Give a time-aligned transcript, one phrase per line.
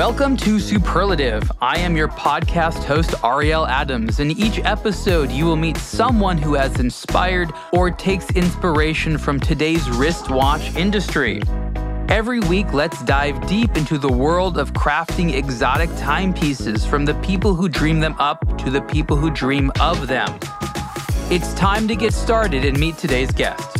[0.00, 1.52] Welcome to Superlative.
[1.60, 4.18] I am your podcast host, Ariel Adams.
[4.18, 9.90] In each episode, you will meet someone who has inspired or takes inspiration from today's
[9.90, 11.42] wristwatch industry.
[12.08, 17.54] Every week, let's dive deep into the world of crafting exotic timepieces from the people
[17.54, 20.34] who dream them up to the people who dream of them.
[21.30, 23.79] It's time to get started and meet today's guest.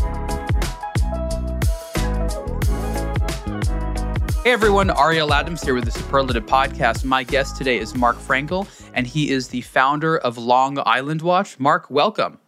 [4.43, 7.05] Hey everyone, Ariel Adams here with the Superlative Podcast.
[7.05, 11.59] My guest today is Marc Frankel, and he is the founder of Long Island Watch.
[11.59, 12.39] Marc, welcome.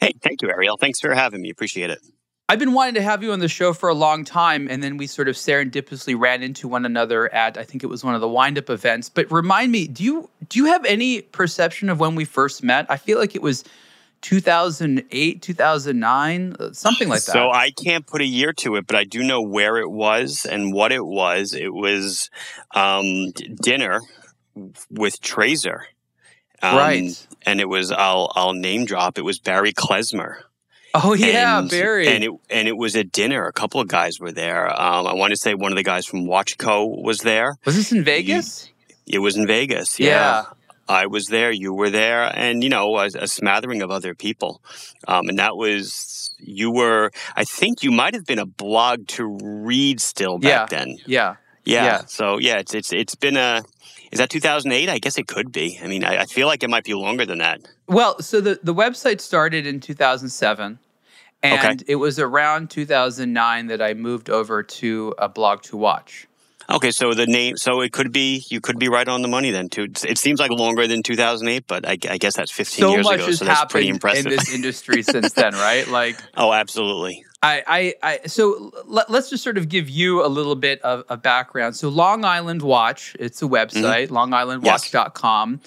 [0.00, 0.78] Hey, thank you, Ariel.
[0.78, 1.50] Thanks for having me.
[1.50, 1.98] Appreciate it.
[2.48, 4.96] I've been wanting to have you on the show for a long time, and then
[4.96, 8.22] we sort of serendipitously ran into one another at I think it was one of
[8.22, 9.10] the wind-up events.
[9.10, 12.86] But remind me, do you do you have any perception of when we first met?
[12.88, 13.64] I feel like it was
[14.20, 17.32] 2008, 2009, uh, something like that.
[17.32, 20.44] So I can't put a year to it, but I do know where it was
[20.44, 21.54] and what it was.
[21.54, 22.30] It was
[22.74, 23.32] um,
[23.62, 24.00] dinner
[24.90, 25.82] with Trazer.
[26.62, 27.26] Um, right.
[27.46, 30.42] And it was, I'll, I'll name drop, it was Barry Klezmer.
[30.94, 32.08] Oh yeah, and, Barry.
[32.08, 33.46] And it and it was a dinner.
[33.46, 34.68] A couple of guys were there.
[34.68, 37.56] Um, I want to say one of the guys from Watchco was there.
[37.66, 38.70] Was this in Vegas?
[39.06, 39.98] it was in Vegas.
[39.98, 40.44] Yeah.
[40.88, 44.62] I was there, you were there, and you know, a, a smattering of other people.
[45.06, 47.10] Um, and that was you were.
[47.36, 50.78] I think you might have been a blog to read still back yeah.
[50.78, 50.98] then.
[51.06, 51.36] Yeah.
[51.64, 52.02] yeah, yeah.
[52.06, 53.62] So yeah, it's it's it's been a.
[54.10, 54.88] Is that 2008?
[54.88, 55.78] I guess it could be.
[55.82, 57.60] I mean, I, I feel like it might be longer than that.
[57.86, 60.78] Well, so the the website started in 2007.
[61.40, 61.84] And okay.
[61.86, 66.27] it was around 2009 that I moved over to a blog to watch.
[66.70, 69.50] Okay, so the name, so it could be you could be right on the money
[69.50, 69.88] then too.
[70.06, 73.14] It seems like longer than 2008, but I, I guess that's 15 so years much
[73.14, 73.26] ago.
[73.26, 75.88] Has so that's pretty impressive in this industry since then, right?
[75.88, 77.24] Like, oh, absolutely.
[77.42, 81.04] I, I, I so let, us just sort of give you a little bit of,
[81.08, 81.74] a background.
[81.76, 84.14] So Long Island Watch, it's a website, mm-hmm.
[84.34, 85.60] longislandwatch.com.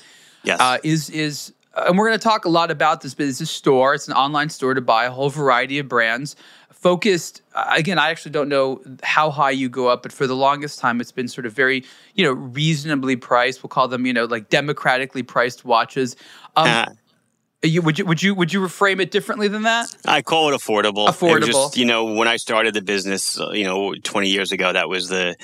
[0.44, 0.60] Yes.
[0.60, 3.46] Uh, is is and we're going to talk a lot about this, but it's a
[3.46, 3.94] store.
[3.94, 6.36] It's an online store to buy a whole variety of brands
[6.82, 7.44] focused
[7.76, 11.00] again i actually don't know how high you go up but for the longest time
[11.00, 14.50] it's been sort of very you know reasonably priced we'll call them you know like
[14.50, 16.16] democratically priced watches
[16.56, 16.86] um, uh,
[17.64, 19.96] you, would you would you would you reframe it differently than that?
[20.06, 21.08] I call it affordable.
[21.08, 21.44] Affordable.
[21.44, 24.74] It just, you know, when I started the business, uh, you know, 20 years ago,
[24.74, 25.36] that was the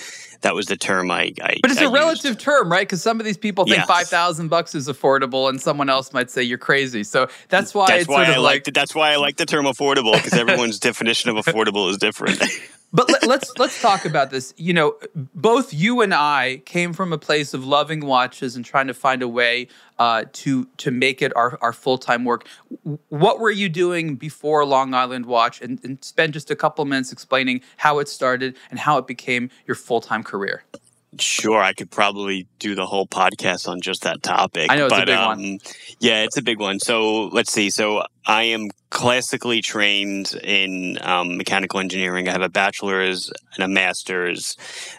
[0.41, 1.33] that was the term I.
[1.41, 2.39] I but it's I a relative used.
[2.39, 2.87] term, right?
[2.87, 3.87] Because some of these people think yes.
[3.87, 7.03] five thousand bucks is affordable, and someone else might say you're crazy.
[7.03, 8.67] So that's why that's it's why sort I of like.
[8.67, 12.41] like that's why I like the term affordable because everyone's definition of affordable is different.
[12.93, 14.53] but let, let's, let's talk about this.
[14.57, 18.87] You know, both you and I came from a place of loving watches and trying
[18.87, 19.67] to find a way
[19.99, 22.47] uh, to to make it our, our full time work.
[23.09, 25.61] What were you doing before Long Island Watch?
[25.61, 29.49] And, and spend just a couple minutes explaining how it started and how it became
[29.65, 30.63] your full time career.
[31.19, 34.69] Sure, I could probably do the whole podcast on just that topic.
[34.69, 35.59] I know it's but, a big um, one.
[35.99, 36.79] Yeah, it's a big one.
[36.79, 37.69] So let's see.
[37.69, 42.27] So I am classically trained in um, mechanical engineering.
[42.27, 44.57] I have a bachelor's and a master's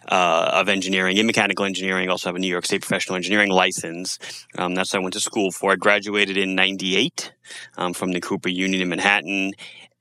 [0.08, 2.08] uh, of engineering in mechanical engineering.
[2.08, 4.18] I also have a New York State professional engineering license.
[4.56, 5.72] Um, that's what I went to school for.
[5.72, 7.32] I graduated in '98
[7.76, 9.52] um, from the Cooper Union in Manhattan.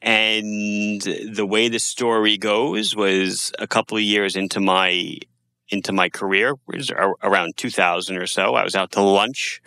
[0.02, 5.18] And the way the story goes was a couple of years into my
[5.69, 8.56] into my career, was around 2000 or so.
[8.56, 9.62] I was out to lunch.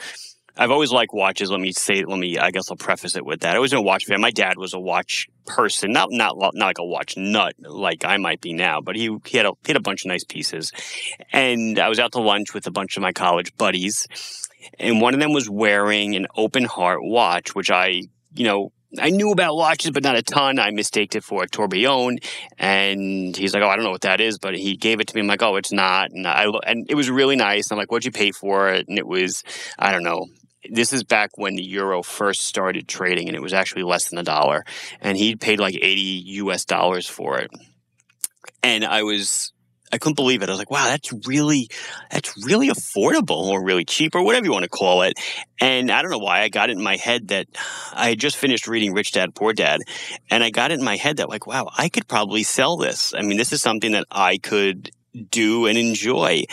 [0.56, 1.50] I've always liked watches.
[1.50, 3.54] Let me say, let me, I guess I'll preface it with that.
[3.54, 4.18] I was a watch fan.
[4.20, 8.16] My dad was a watch person, not, not, not like a watch nut like I
[8.16, 10.72] might be now, but he, he had a, he had a bunch of nice pieces.
[11.32, 14.06] And I was out to lunch with a bunch of my college buddies
[14.78, 18.02] and one of them was wearing an open heart watch, which I,
[18.34, 20.58] you know, I knew about watches, but not a ton.
[20.58, 22.18] I mistaked it for a tourbillon,
[22.58, 25.14] and he's like, "Oh, I don't know what that is," but he gave it to
[25.14, 25.20] me.
[25.20, 27.70] I'm like, "Oh, it's not," and I and it was really nice.
[27.70, 29.44] I'm like, "What'd you pay for it?" And it was,
[29.78, 30.26] I don't know.
[30.68, 34.18] This is back when the euro first started trading, and it was actually less than
[34.18, 34.64] a dollar.
[35.00, 36.00] And he paid like 80
[36.42, 37.50] US dollars for it,
[38.62, 39.52] and I was
[39.92, 40.48] I couldn't believe it.
[40.48, 41.68] I was like, wow, that's really,
[42.10, 45.18] that's really affordable or really cheap or whatever you want to call it.
[45.60, 47.46] And I don't know why I got it in my head that
[47.92, 49.80] I had just finished reading Rich Dad Poor Dad.
[50.30, 53.14] And I got it in my head that like, wow, I could probably sell this.
[53.14, 54.90] I mean, this is something that I could
[55.30, 56.44] do and enjoy.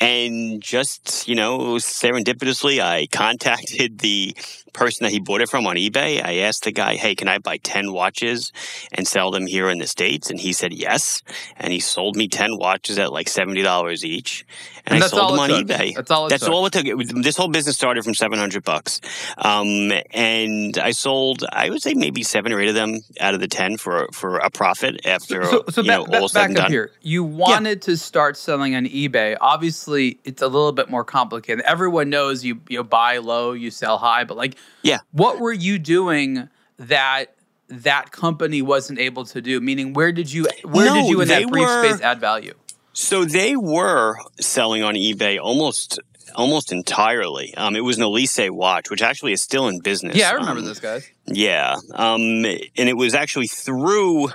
[0.00, 4.34] And just, you know, serendipitously, I contacted the
[4.72, 7.38] person that he bought it from on eBay, I asked the guy, "Hey, can I
[7.38, 8.52] buy ten watches
[8.92, 11.22] and sell them here in the states?" And he said yes,
[11.56, 14.44] and he sold me ten watches at like seventy dollars each,
[14.86, 15.66] and, And I sold them on took.
[15.66, 15.94] eBay.
[15.94, 16.52] That's all it That's took.
[16.52, 16.86] all it took.
[16.86, 19.00] It was, this whole business started from seven hundred bucks,
[19.38, 23.40] um, and I sold, I would say maybe seven or eight of them out of
[23.40, 26.48] the ten for for a profit after So, so you back, know back- all back
[26.50, 26.72] and up done.
[26.72, 26.90] here.
[27.02, 29.36] You wanted to start selling on eBay.
[29.40, 31.64] Obviously, it's a little bit more complicated.
[31.64, 34.98] Everyone knows you you buy low, you sell high, but like, Yeah.
[35.12, 36.48] what were you doing
[36.78, 37.34] that
[37.68, 39.60] that company wasn't able to do?
[39.60, 42.54] Meaning, where did you where No, did you in that brief were- space add value?
[42.92, 46.00] So they were selling on eBay almost
[46.34, 47.54] almost entirely.
[47.56, 50.16] Um, it was an Elysee watch, which actually is still in business.
[50.16, 51.08] Yeah, I remember Um, those guys.
[51.26, 54.30] Yeah, um, and it was actually through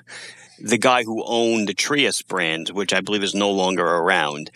[0.60, 4.52] the guy who owned the Trias brand, which I believe is no longer around.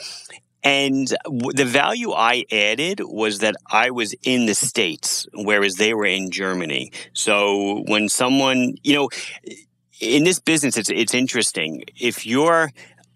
[0.64, 6.06] And the value I added was that I was in the States, whereas they were
[6.06, 6.92] in Germany.
[7.14, 9.10] So when someone, you know,
[10.02, 11.84] in this business, it's, it's interesting.
[12.00, 12.72] If you're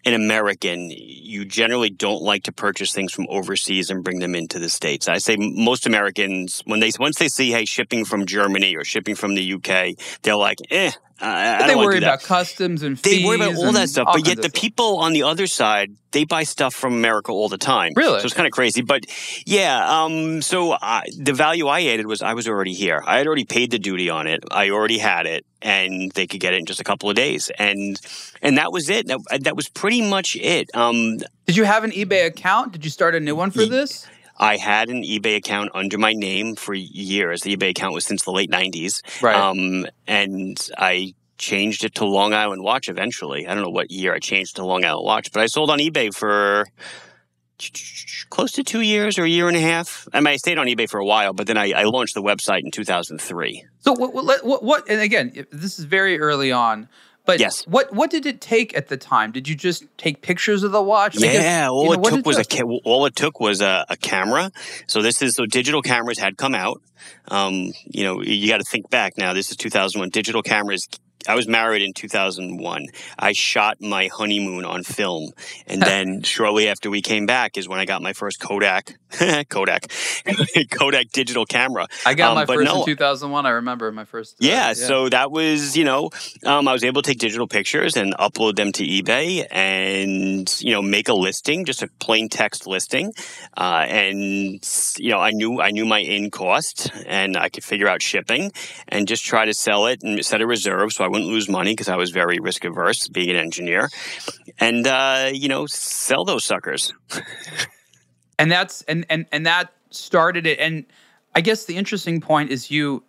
[0.06, 4.60] an American, you generally don't like to purchase things from overseas and bring them into
[4.60, 5.08] the states.
[5.08, 9.16] I say most Americans, when they once they see hey shipping from Germany or shipping
[9.16, 10.92] from the UK, they're like, eh,
[11.24, 13.22] I, But they worry about customs and fees.
[13.22, 14.54] They worry about all that stuff, all but yet the stuff.
[14.54, 17.92] people on the other side, they buy stuff from America all the time.
[17.96, 18.20] Really?
[18.20, 18.82] So it's kind of crazy.
[18.82, 19.06] But
[19.46, 23.02] yeah, um, so I, the value I added was I was already here.
[23.06, 24.44] I had already paid the duty on it.
[24.52, 27.52] I already had it, and they could get it in just a couple of days.
[27.58, 28.00] And
[28.42, 29.08] and that was it.
[29.08, 30.70] That, that was pretty much it.
[30.76, 31.18] Um,
[31.48, 32.74] Did you have an eBay account?
[32.74, 34.08] Did you start a new one for this?
[34.38, 37.42] I had an eBay account under my name for years.
[37.42, 39.02] The eBay account was since the late '90s.
[39.22, 39.36] Right.
[39.36, 43.48] Um, and I changed it to Long Island Watch eventually.
[43.48, 45.80] I don't know what year I changed to Long Island Watch, but I sold on
[45.80, 46.66] eBay for
[48.30, 50.08] close to two years or a year and a half.
[50.14, 52.22] I mean, I stayed on eBay for a while, but then I, I launched the
[52.22, 53.66] website in 2003.
[53.80, 54.90] So what, what, what, what?
[54.90, 56.90] And again, this is very early on.
[57.26, 57.64] But Yes.
[57.68, 59.32] what what did it take at the time?
[59.32, 61.16] Did you just take pictures of the watch?
[61.18, 63.62] I guess, Yeah, all you know, it took was a ca- all it took was
[63.62, 64.52] a, a camera.
[64.88, 66.82] So this is so digital cameras had come out.
[67.30, 69.34] Um, you know, you got to think back now.
[69.34, 70.10] This is 2001.
[70.10, 70.88] Digital cameras.
[71.28, 72.88] I was married in 2001.
[73.18, 75.32] I shot my honeymoon on film,
[75.68, 78.96] and then shortly after we came back is when I got my first Kodak,
[79.50, 79.88] Kodak,
[80.72, 81.88] Kodak digital camera.
[82.06, 83.46] I got um, my first no- in 2001.
[83.46, 84.34] I remember my first.
[84.34, 86.10] uh, Yeah, so that was, you know,
[86.46, 90.72] um, I was able to take digital pictures and upload them to eBay and, you
[90.72, 93.14] know, make a listing, just a plain text listing.
[93.56, 94.60] Uh, and,
[94.98, 98.52] you know, I knew, I knew my in cost and I could figure out shipping
[98.88, 101.74] and just try to sell it and set a reserve so I wouldn't lose money
[101.74, 103.88] because I was very risk averse being an engineer
[104.60, 106.92] and, uh, you know, sell those suckers.
[108.40, 110.60] and that's and and and that started it.
[110.60, 110.86] And
[111.36, 113.04] I guess the interesting point is you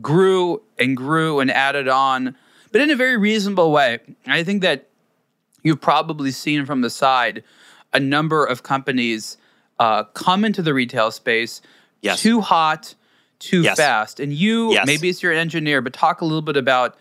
[0.00, 2.36] grew and grew and added on,
[2.70, 3.98] but in a very reasonable way.
[4.28, 4.88] I think that
[5.64, 7.42] you've probably seen from the side
[7.92, 9.38] a number of companies
[9.80, 11.60] uh, come into the retail space
[12.00, 12.20] Yes.
[12.20, 12.94] too hot,
[13.40, 13.76] too Yes.
[13.78, 14.20] fast.
[14.20, 14.86] And you, Yes.
[14.86, 16.96] maybe it's your engineer, but talk a little bit about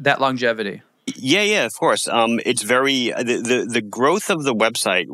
[0.00, 0.82] that longevity.
[1.16, 2.08] Yeah, yeah, of course.
[2.08, 5.06] Um, it's very the, the the growth of the website.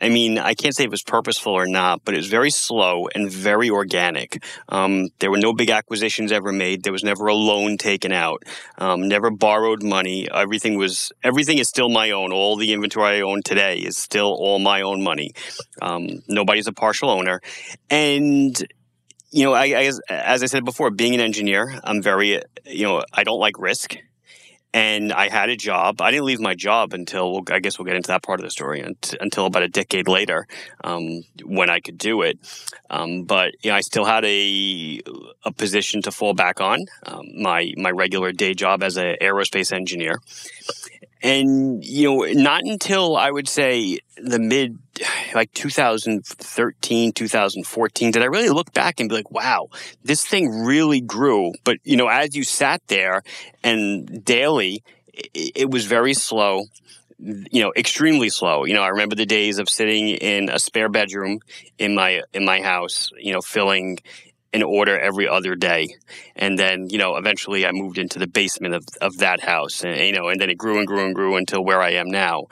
[0.00, 3.08] I mean, I can't say it was purposeful or not, but it was very slow
[3.14, 4.42] and very organic.
[4.68, 6.82] Um, there were no big acquisitions ever made.
[6.82, 8.44] There was never a loan taken out.
[8.78, 10.28] Um, never borrowed money.
[10.32, 12.32] Everything was everything is still my own.
[12.32, 15.32] All the inventory I own today is still all my own money.
[15.82, 17.40] Um, nobody's a partial owner,
[17.90, 18.56] and
[19.30, 23.02] you know, I, I as I said before, being an engineer, I'm very you know
[23.12, 23.96] I don't like risk
[24.76, 26.02] and I had a job.
[26.02, 28.44] I didn't leave my job until well, I guess we'll get into that part of
[28.44, 28.82] the story
[29.20, 30.46] until about a decade later
[30.84, 32.38] um, when I could do it.
[32.90, 35.00] Um, but you know, I still had a
[35.46, 39.72] a position to fall back on um, my my regular day job as an aerospace
[39.72, 40.20] engineer.
[41.22, 44.78] And you know, not until I would say the mid
[45.34, 49.68] like 2013, 2014 did I really look back and be like, wow,
[50.04, 51.52] this thing really grew.
[51.64, 53.22] But you know, as you sat there
[53.62, 54.82] and daily,
[55.34, 56.64] it, was very slow.
[57.18, 58.64] You know, extremely slow.
[58.66, 61.40] You know, I remember the days of sitting in a spare bedroom
[61.78, 63.10] in my in my house.
[63.18, 63.98] You know, filling
[64.56, 65.88] an order every other day,
[66.34, 69.98] and then you know, eventually I moved into the basement of of that house, and
[69.98, 72.46] you know, and then it grew and grew and grew until where I am now.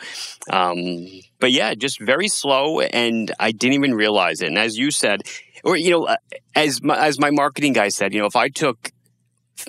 [0.51, 1.07] Um,
[1.41, 4.49] but yeah, just very slow, and I didn't even realize it.
[4.49, 5.23] And as you said,
[5.65, 6.17] or you know, uh,
[6.55, 8.93] as my, as my marketing guy said, you know, if I took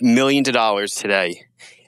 [0.01, 1.45] millions of dollars today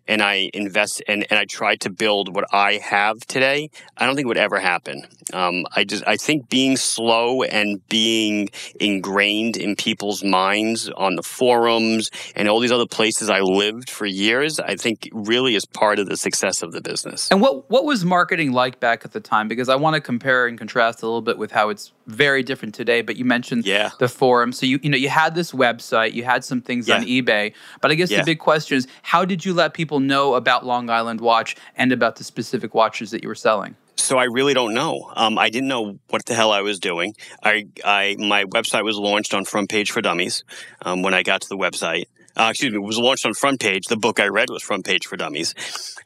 [0.08, 4.16] and I invest and, and I try to build what I have today, I don't
[4.16, 5.04] think it would ever happen.
[5.34, 8.50] Um, I just I think being slow and being
[8.80, 14.06] ingrained in people's minds on the forums and all these other places I lived for
[14.06, 17.30] years, I think really is part of the success of the business.
[17.30, 19.48] And what what was marketing like back at the time?
[19.48, 22.74] Because I want to compare and contrast a little bit with how it's very different
[22.74, 23.02] today.
[23.02, 23.92] But you mentioned yeah.
[24.00, 26.96] the forum, so you you know you had this website, you had some things yeah.
[26.96, 28.20] on eBay, but I guess yeah.
[28.20, 31.92] the big question is how did you let people know about Long Island Watch and
[31.92, 33.76] about the specific watches that you were selling?
[33.98, 35.12] So I really don't know.
[35.16, 37.16] Um, I didn't know what the hell I was doing.
[37.44, 40.44] I, I, my website was launched on Front Page for Dummies
[40.84, 42.06] um, when I got to the website.
[42.38, 43.86] Uh, excuse me, it was launched on Front Page.
[43.88, 45.54] The book I read was Front Page for Dummies.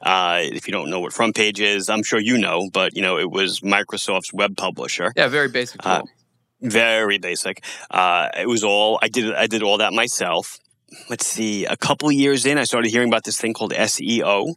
[0.00, 3.02] Uh, if you don't know what Front Page is, I'm sure you know, but you
[3.02, 5.12] know it was Microsoft's web publisher.
[5.16, 6.02] Yeah, very basic uh,
[6.60, 7.64] very basic.
[7.90, 9.34] Uh, it was all I did.
[9.34, 10.58] I did all that myself
[11.08, 14.54] let's see, a couple years in, I started hearing about this thing called SEO.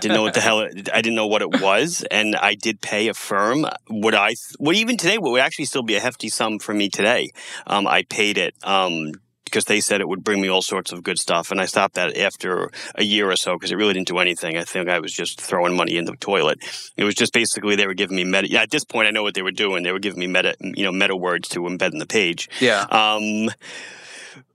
[0.00, 2.80] didn't know what the hell it, I didn't know what it was, and I did
[2.80, 3.66] pay a firm.
[3.88, 4.34] Would I?
[4.58, 7.30] Would even today would actually still be a hefty sum for me today.
[7.66, 8.54] Um, I paid it.
[8.62, 9.12] Um,
[9.52, 11.50] because they said it would bring me all sorts of good stuff.
[11.50, 14.56] And I stopped that after a year or so because it really didn't do anything.
[14.56, 16.58] I think I was just throwing money in the toilet.
[16.96, 18.50] It was just basically they were giving me meta.
[18.50, 19.82] Yeah, at this point, I know what they were doing.
[19.82, 22.48] They were giving me meta, you know, meta words to embed in the page.
[22.60, 22.86] Yeah.
[22.90, 23.50] Um,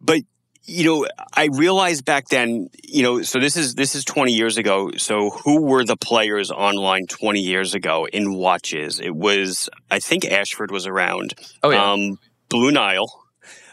[0.01, 0.21] but
[0.69, 4.57] you know, I realized back then, you know, so this is this is 20 years
[4.57, 4.91] ago.
[4.97, 8.99] So who were the players online 20 years ago in watches?
[8.99, 11.35] It was I think Ashford was around.
[11.63, 11.93] Oh yeah.
[11.93, 13.07] Um, Blue Nile,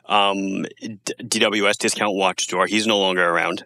[0.07, 2.67] um, DWS Discount Watch Store.
[2.67, 3.65] He's no longer around.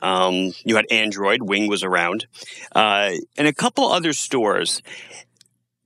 [0.00, 1.42] Um, you had Android.
[1.42, 2.26] Wing was around,
[2.74, 4.82] uh, and a couple other stores.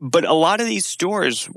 [0.01, 1.49] But a lot of these stores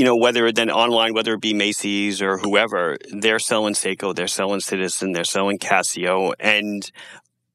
[0.00, 4.28] you know, whether then online, whether it be Macy's or whoever, they're selling Seiko, they're
[4.28, 6.90] selling Citizen, they're selling Casio, and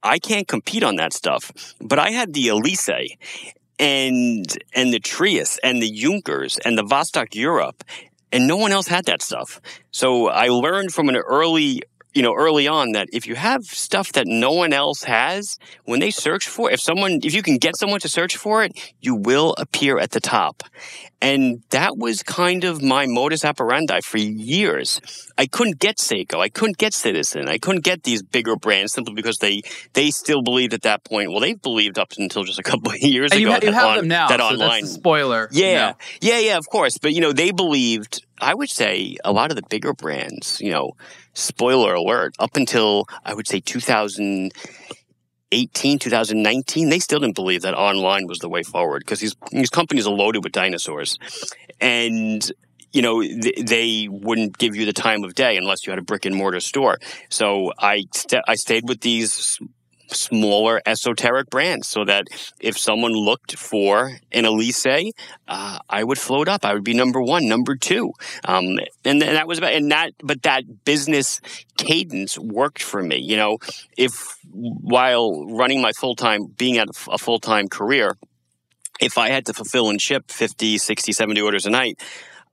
[0.04, 1.52] I can't compete on that stuff.
[1.82, 3.18] But I had the Elysee
[3.80, 7.84] and and the Trius and the Junkers and the Vostok Europe,
[8.36, 9.62] and no one else had that stuff.
[9.92, 11.84] So I learned from an early
[12.16, 16.00] you know, early on that if you have stuff that no one else has, when
[16.00, 19.14] they search for if someone, if you can get someone to search for it, you
[19.14, 20.64] will appear at the top.
[21.22, 25.02] And that was kind of my modus operandi for years.
[25.38, 26.40] I couldn't get Seiko.
[26.40, 27.50] I couldn't get Citizen.
[27.50, 29.62] I couldn't get these bigger brands simply because they,
[29.94, 31.32] they still believed at that point.
[31.32, 33.50] Well, they've believed up until just a couple of years and ago.
[33.50, 34.30] You, ha- you have on, them now.
[34.30, 34.86] That so online.
[34.86, 35.50] spoiler.
[35.52, 35.94] Yeah.
[36.22, 36.40] Yeah.
[36.40, 36.58] Yeah.
[36.58, 36.98] Of course.
[36.98, 40.72] But, you know, they believed, I would say a lot of the bigger brands, you
[40.72, 40.92] know,
[41.36, 48.25] spoiler alert, up until I would say 2018, 2019, they still didn't believe that online
[48.25, 51.20] was the way forward because these, these companies are loaded with dinosaurs.
[51.80, 52.51] And
[52.96, 56.25] you know, they wouldn't give you the time of day unless you had a brick
[56.25, 56.98] and mortar store.
[57.30, 59.60] So I st- I stayed with these
[60.08, 62.28] smaller esoteric brands so that
[62.60, 65.14] if someone looked for an Elysee,
[65.48, 66.66] uh, I would float up.
[66.66, 68.14] I would be number one, number two.
[68.44, 71.42] Um, and, and that was about, and that, but that business
[71.78, 73.18] cadence worked for me.
[73.18, 73.58] You know,
[73.98, 78.18] if while running my full time, being at a full time career,
[79.02, 82.00] if I had to fulfill and ship 50, 60, 70 orders a night,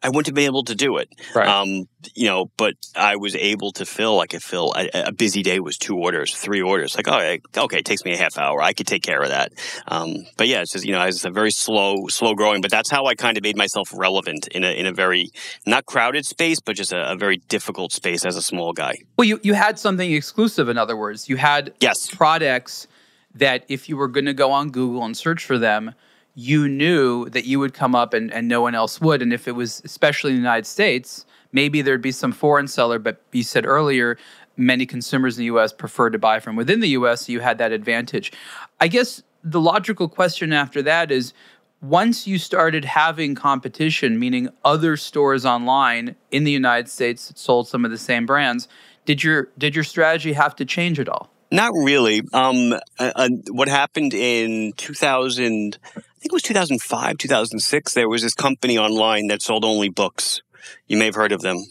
[0.03, 1.09] I wouldn't have been able to do it.
[1.35, 1.49] Right.
[1.49, 5.43] Um, you know, but I was able to fill, I could fill a, a busy
[5.43, 6.97] day was two orders, three orders.
[6.97, 8.61] Like, oh, okay, it takes me a half hour.
[8.61, 9.53] I could take care of that.
[9.87, 12.91] Um, but yeah, it's just, you know, it's a very slow, slow growing, but that's
[12.91, 15.31] how I kind of made myself relevant in a, in a very
[15.67, 18.97] not crowded space, but just a, a very difficult space as a small guy.
[19.17, 20.69] Well, you, you had something exclusive.
[20.69, 22.13] In other words, you had yes.
[22.13, 22.89] products
[23.35, 25.95] that if you were going to go on Google and search for them,
[26.35, 29.23] you knew that you would come up and, and no one else would.
[29.23, 32.99] And if it was, especially in the United States, maybe there'd be some foreign seller,
[32.99, 34.17] but you said earlier,
[34.57, 37.59] many consumers in the US prefer to buy from within the US, so you had
[37.59, 38.33] that advantage.
[38.81, 41.35] I guess the logical question after that is
[41.83, 47.69] once you started having competition, meaning other stores online in the United States that sold
[47.69, 48.69] some of the same brands,
[49.05, 51.33] did your did your strategy have to change at all?
[51.51, 52.23] Not really.
[52.33, 58.23] Um, uh, uh, what happened in 2000, I think it was 2005, 2006, there was
[58.23, 60.41] this company online that sold only books.
[60.87, 61.65] You may have heard of them.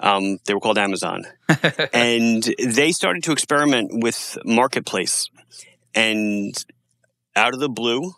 [0.00, 1.24] Um, they were called Amazon.
[1.92, 5.28] and they started to experiment with Marketplace.
[5.94, 6.54] And
[7.36, 8.14] out of the blue,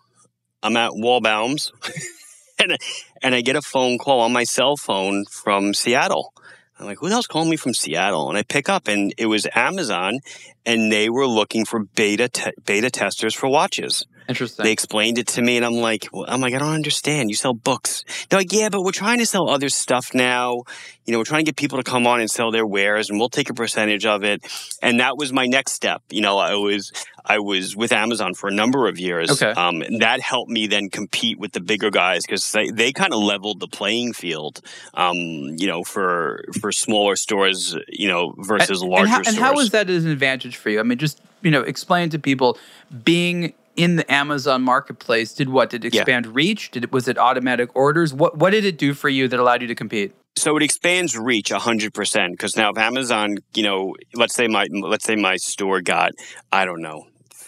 [0.62, 1.72] I'm at Waldbaum's
[2.60, 2.78] and,
[3.20, 6.32] and I get a phone call on my cell phone from Seattle.
[6.78, 8.28] I'm like, who the hell's calling me from Seattle?
[8.28, 10.20] And I pick up and it was Amazon
[10.64, 14.06] and they were looking for beta, te- beta testers for watches.
[14.28, 14.64] Interesting.
[14.64, 17.28] They explained it to me, and I'm like, well, I'm like, I don't understand.
[17.28, 18.04] You sell books.
[18.28, 20.62] They're like, yeah, but we're trying to sell other stuff now.
[21.04, 23.18] You know, we're trying to get people to come on and sell their wares, and
[23.18, 24.42] we'll take a percentage of it.
[24.82, 26.02] And that was my next step.
[26.10, 26.90] You know, I was
[27.24, 29.30] I was with Amazon for a number of years.
[29.30, 29.50] Okay.
[29.50, 33.12] Um, and that helped me then compete with the bigger guys because they, they kind
[33.12, 34.60] of leveled the playing field.
[34.94, 39.36] Um, you know, for for smaller stores, you know, versus and, larger and how, stores.
[39.36, 40.80] And how is that an advantage for you?
[40.80, 42.58] I mean, just you know, explain to people
[43.04, 45.70] being in the Amazon marketplace did what?
[45.70, 46.32] Did it expand yeah.
[46.34, 46.70] reach?
[46.70, 48.12] Did it was it automatic orders?
[48.12, 50.14] What what did it do for you that allowed you to compete?
[50.36, 55.04] So it expands reach 100% because now if Amazon, you know, let's say my let's
[55.04, 56.12] say my store got
[56.52, 57.04] I don't know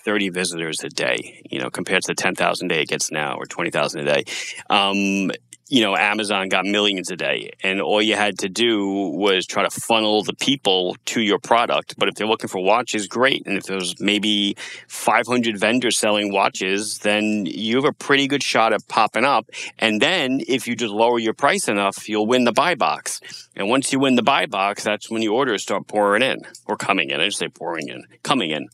[0.06, 3.36] 30 visitors a day, you know, compared to the 10,000 a day it gets now
[3.36, 4.24] or 20,000 a day.
[4.70, 5.32] Um,
[5.68, 9.64] you know, Amazon got millions a day, and all you had to do was try
[9.64, 11.96] to funnel the people to your product.
[11.98, 13.44] But if they're looking for watches, great.
[13.46, 14.56] And if there's maybe
[14.86, 19.50] 500 vendors selling watches, then you have a pretty good shot at popping up.
[19.78, 23.20] And then if you just lower your price enough, you'll win the buy box.
[23.56, 26.76] And once you win the buy box, that's when the orders start pouring in or
[26.76, 27.20] coming in.
[27.20, 28.68] I just say pouring in, coming in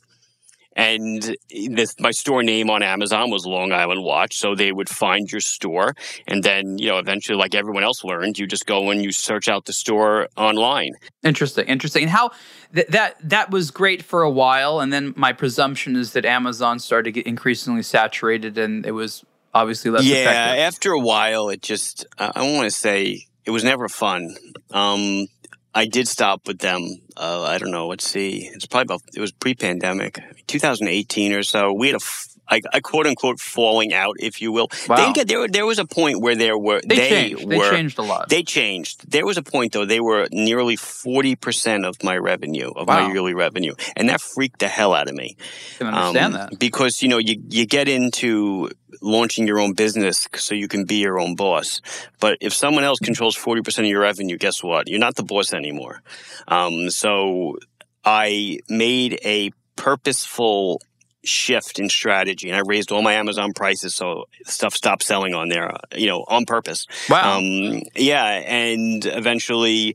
[0.75, 4.39] and this, my store name on Amazon was Long Island Watch.
[4.39, 5.95] So they would find your store,
[6.27, 9.49] and then you know eventually, like everyone else learned, you just go and you search
[9.49, 10.93] out the store online.
[11.23, 12.03] Interesting, interesting.
[12.05, 12.31] And how
[12.75, 16.79] th- that that was great for a while, and then my presumption is that Amazon
[16.79, 20.05] started to get increasingly saturated, and it was obviously less.
[20.05, 20.59] Yeah, effective.
[20.61, 24.35] after a while, it just I, I want to say it was never fun.
[24.71, 25.27] Um,
[25.75, 27.01] I did stop with them.
[27.17, 27.89] Uh, I don't know.
[27.89, 28.51] Let's see.
[28.53, 29.03] It's probably about.
[29.15, 31.73] It was pre-pandemic, 2018 or so.
[31.73, 32.05] We had a
[32.53, 34.69] I, I, quote unquote falling out, if you will.
[34.87, 34.97] Wow.
[34.97, 35.49] They get there.
[35.49, 37.45] There was a point where there were they, they changed.
[37.45, 38.29] Were, they changed a lot.
[38.29, 39.11] They changed.
[39.11, 39.87] There was a point though.
[39.87, 43.07] They were nearly forty percent of my revenue, of wow.
[43.07, 45.37] my yearly revenue, and that freaked the hell out of me.
[45.77, 48.71] I can understand um, that because you know you you get into
[49.03, 51.81] launching your own business so you can be your own boss.
[52.21, 54.89] But if someone else controls forty percent of your revenue, guess what?
[54.89, 56.03] You're not the boss anymore.
[56.49, 57.59] Um, so
[58.05, 60.81] I made a purposeful
[61.25, 65.49] shift in strategy and I raised all my Amazon prices so stuff stopped selling on
[65.49, 66.87] there, you know, on purpose.
[67.09, 67.39] Wow.
[67.39, 68.25] Um, yeah.
[68.25, 69.95] And eventually,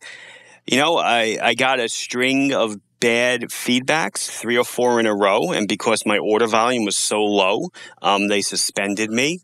[0.65, 5.15] you know, I, I got a string of bad feedbacks, three or four in a
[5.15, 5.51] row.
[5.51, 7.69] And because my order volume was so low,
[8.01, 9.41] um, they suspended me.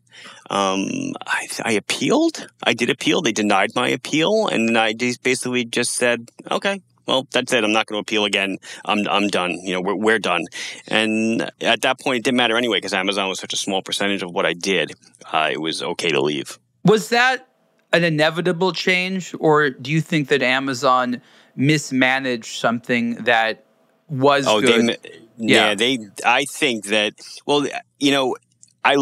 [0.49, 2.47] Um, I, I, appealed.
[2.63, 3.21] I did appeal.
[3.21, 4.47] They denied my appeal.
[4.47, 4.93] And I
[5.23, 7.63] basically just said, okay, well, that's it.
[7.63, 8.57] I'm not going to appeal again.
[8.85, 9.51] I'm, I'm done.
[9.51, 10.45] You know, we're, we're done.
[10.87, 14.23] And at that point, it didn't matter anyway because Amazon was such a small percentage
[14.23, 14.93] of what I did.
[15.31, 16.59] Uh, it was okay to leave.
[16.85, 17.47] Was that
[17.91, 21.21] an inevitable change, or do you think that Amazon
[21.55, 23.65] mismanaged something that
[24.07, 24.87] was oh, good?
[24.87, 24.97] They,
[25.37, 25.69] yeah.
[25.69, 25.99] yeah, they.
[26.25, 27.13] I think that.
[27.45, 27.67] Well,
[27.99, 28.35] you know,
[28.83, 28.95] I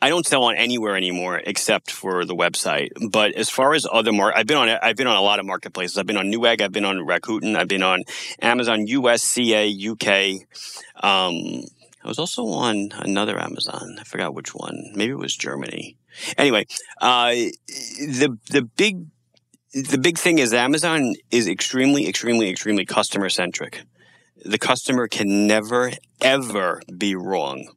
[0.00, 2.90] I don't sell on anywhere anymore except for the website.
[3.10, 5.46] But as far as other mar, I've been on I've been on a lot of
[5.46, 5.96] marketplaces.
[5.96, 6.60] I've been on Newegg.
[6.60, 7.56] I've been on Rakuten.
[7.56, 8.04] I've been on
[8.40, 10.42] Amazon US, CA, UK.
[11.02, 11.64] Um,
[12.04, 13.96] I was also on another Amazon.
[13.98, 14.92] I forgot which one.
[14.94, 15.96] Maybe it was Germany.
[16.38, 16.66] Anyway,
[17.00, 19.06] uh, the the big
[19.76, 23.82] the big thing is Amazon is extremely, extremely, extremely customer centric.
[24.42, 27.68] The customer can never, ever be wrong.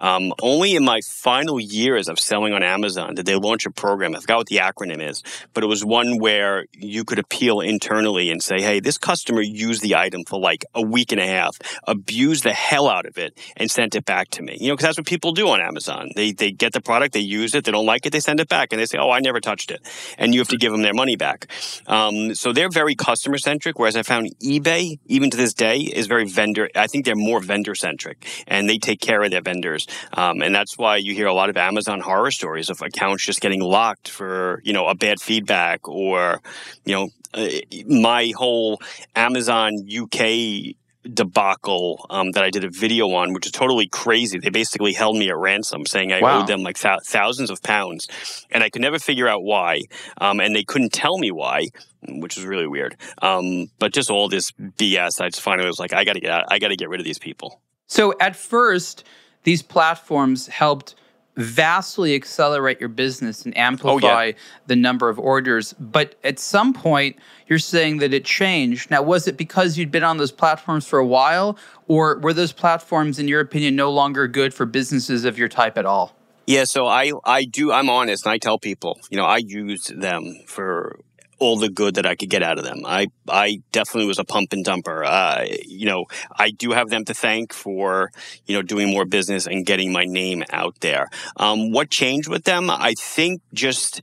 [0.00, 4.14] Um, only in my final years of selling on Amazon did they launch a program.
[4.14, 8.30] I forgot what the acronym is, but it was one where you could appeal internally
[8.30, 11.58] and say, "Hey, this customer used the item for like a week and a half,
[11.86, 14.88] abused the hell out of it, and sent it back to me." You know, because
[14.88, 16.10] that's what people do on Amazon.
[16.16, 18.48] They they get the product, they use it, they don't like it, they send it
[18.48, 19.80] back, and they say, "Oh, I never touched it,"
[20.18, 21.46] and you have to give them their money back.
[21.86, 23.78] Um, so they're very customer centric.
[23.78, 26.70] Whereas I found eBay, even to this day, is very vendor.
[26.74, 29.86] I think they're more vendor centric, and they take care of their vendors.
[30.12, 33.40] Um, and that's why you hear a lot of Amazon horror stories of accounts just
[33.40, 36.40] getting locked for, you know, a bad feedback or,
[36.84, 37.48] you know, uh,
[37.86, 38.80] my whole
[39.14, 44.38] Amazon UK debacle um, that I did a video on, which is totally crazy.
[44.38, 46.40] They basically held me at ransom, saying I wow.
[46.40, 48.08] owed them like th- thousands of pounds,
[48.50, 49.82] and I could never figure out why.
[50.18, 51.68] Um, and they couldn't tell me why,
[52.06, 52.96] which was really weird.
[53.22, 56.30] Um, but just all this BS, I just finally was like, I got to get
[56.30, 56.44] out.
[56.48, 57.60] I got to get rid of these people.
[57.86, 59.04] So at first,
[59.44, 60.94] these platforms helped
[61.36, 64.32] vastly accelerate your business and amplify oh, yeah.
[64.66, 65.74] the number of orders.
[65.78, 68.90] But at some point, you're saying that it changed.
[68.90, 71.56] Now, was it because you'd been on those platforms for a while,
[71.88, 75.78] or were those platforms, in your opinion, no longer good for businesses of your type
[75.78, 76.14] at all?
[76.46, 80.00] Yeah, so I I do I'm honest and I tell people, you know, I used
[80.00, 80.98] them for
[81.40, 82.82] all the good that I could get out of them.
[82.86, 85.04] I I definitely was a pump and dumper.
[85.04, 86.04] Uh, you know,
[86.36, 88.12] I do have them to thank for
[88.46, 91.08] you know doing more business and getting my name out there.
[91.36, 92.70] Um, what changed with them?
[92.70, 94.02] I think just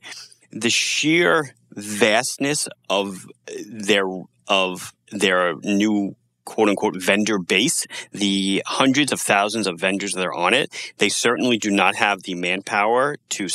[0.51, 3.27] the sheer vastness of
[3.65, 4.05] their
[4.47, 6.15] of their new
[6.47, 11.09] quote unquote vendor base, the hundreds of thousands of vendors that are on it, they
[11.09, 13.49] certainly do not have the manpower to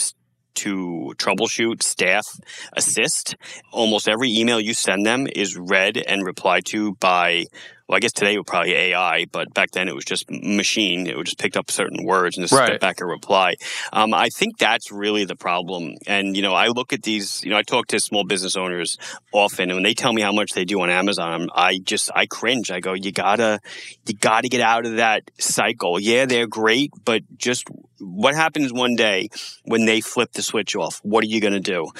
[0.54, 2.26] to troubleshoot, staff,
[2.74, 3.36] assist.
[3.72, 7.46] Almost every email you send them is read and replied to by
[7.92, 11.06] well, I guess today would probably AI, but back then it was just machine.
[11.06, 12.68] It would just pick up certain words and just right.
[12.68, 13.56] spit back a reply.
[13.92, 15.96] Um, I think that's really the problem.
[16.06, 18.96] And, you know, I look at these, you know, I talk to small business owners
[19.30, 22.24] often and when they tell me how much they do on Amazon, I just, I
[22.24, 22.70] cringe.
[22.70, 23.60] I go, you gotta,
[24.06, 26.00] you gotta get out of that cycle.
[26.00, 29.28] Yeah, they're great, but just what happens one day
[29.64, 31.00] when they flip the switch off?
[31.02, 31.90] What are you going to do?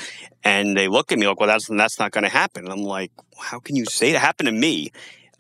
[0.43, 2.65] And they look at me like, well, that's, that's not going to happen.
[2.65, 4.91] And I'm like, how can you say it happened to me?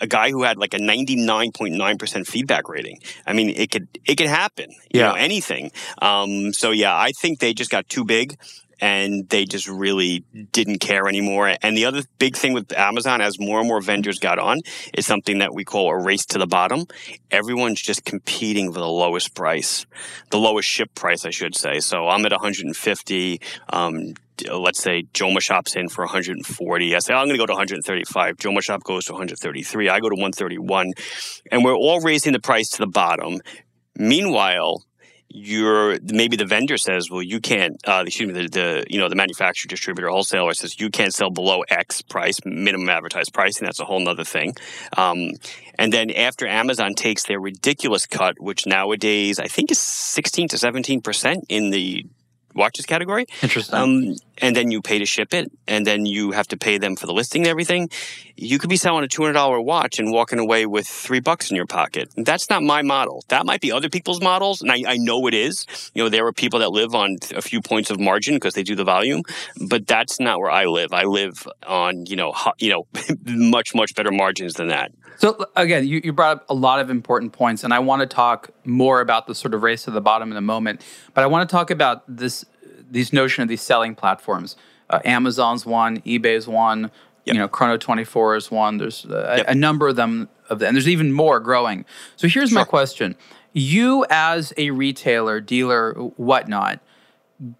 [0.02, 2.98] A guy who had like a 99.9% feedback rating.
[3.26, 5.08] I mean, it could, it could happen, you yeah.
[5.08, 5.70] know, anything.
[6.02, 8.36] Um, so yeah, I think they just got too big
[8.82, 11.54] and they just really didn't care anymore.
[11.62, 14.58] And the other big thing with Amazon, as more and more vendors got on,
[14.92, 16.86] is something that we call a race to the bottom.
[17.30, 19.86] Everyone's just competing for the lowest price,
[20.30, 21.78] the lowest ship price, I should say.
[21.78, 23.40] So I'm at 150.
[23.72, 24.14] Um,
[24.50, 26.94] let's say Joma Shop's in for 140.
[26.94, 28.36] I say, oh, I'm going to go to 135.
[28.36, 29.88] Joma Shop goes to 133.
[29.88, 30.92] I go to 131.
[31.50, 33.40] And we're all raising the price to the bottom.
[33.96, 34.84] Meanwhile,
[35.34, 37.76] you're maybe the vendor says, well, you can't.
[37.86, 41.30] Uh, excuse me, the, the you know the manufacturer, distributor, wholesaler says you can't sell
[41.30, 43.64] below X price, minimum advertised pricing.
[43.64, 44.54] That's a whole other thing.
[44.96, 45.32] Um,
[45.78, 50.58] and then after Amazon takes their ridiculous cut, which nowadays I think is 16 to
[50.58, 52.04] 17 percent in the
[52.54, 53.26] watches category.
[53.42, 53.78] Interesting.
[53.78, 56.96] Um, and then you pay to ship it, and then you have to pay them
[56.96, 57.88] for the listing and everything.
[58.36, 61.50] You could be selling a two hundred dollar watch and walking away with three bucks
[61.50, 62.10] in your pocket.
[62.16, 63.24] That's not my model.
[63.28, 65.66] That might be other people's models, and I, I know it is.
[65.94, 68.62] You know, there are people that live on a few points of margin because they
[68.62, 69.22] do the volume,
[69.68, 70.92] but that's not where I live.
[70.92, 72.86] I live on you know you know
[73.24, 74.92] much much better margins than that.
[75.16, 78.06] So again, you, you brought up a lot of important points, and I want to
[78.06, 80.82] talk more about the sort of race to the bottom in a moment.
[81.14, 82.44] But I want to talk about this
[82.90, 84.56] these notion of these selling platforms.
[84.90, 86.90] Uh, Amazon's one, eBay's one,
[87.24, 87.34] yep.
[87.34, 88.78] you know, Chrono Twenty Four is one.
[88.78, 89.46] There's a, yep.
[89.48, 91.84] a, number of them of them, and there's even more growing.
[92.16, 92.58] So here's sure.
[92.58, 93.16] my question:
[93.52, 96.80] You, as a retailer, dealer, whatnot,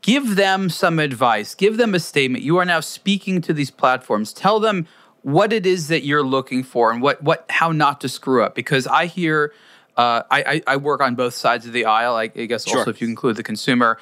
[0.02, 1.54] give them some advice.
[1.54, 2.44] Give them a statement.
[2.44, 4.32] You are now speaking to these platforms.
[4.32, 4.86] Tell them
[5.22, 8.54] what it is that you're looking for and what what how not to screw up
[8.54, 9.52] because I hear
[9.96, 12.14] uh, I, I, work on both sides of the aisle.
[12.14, 12.78] I, I guess sure.
[12.78, 13.98] also if you include the consumer,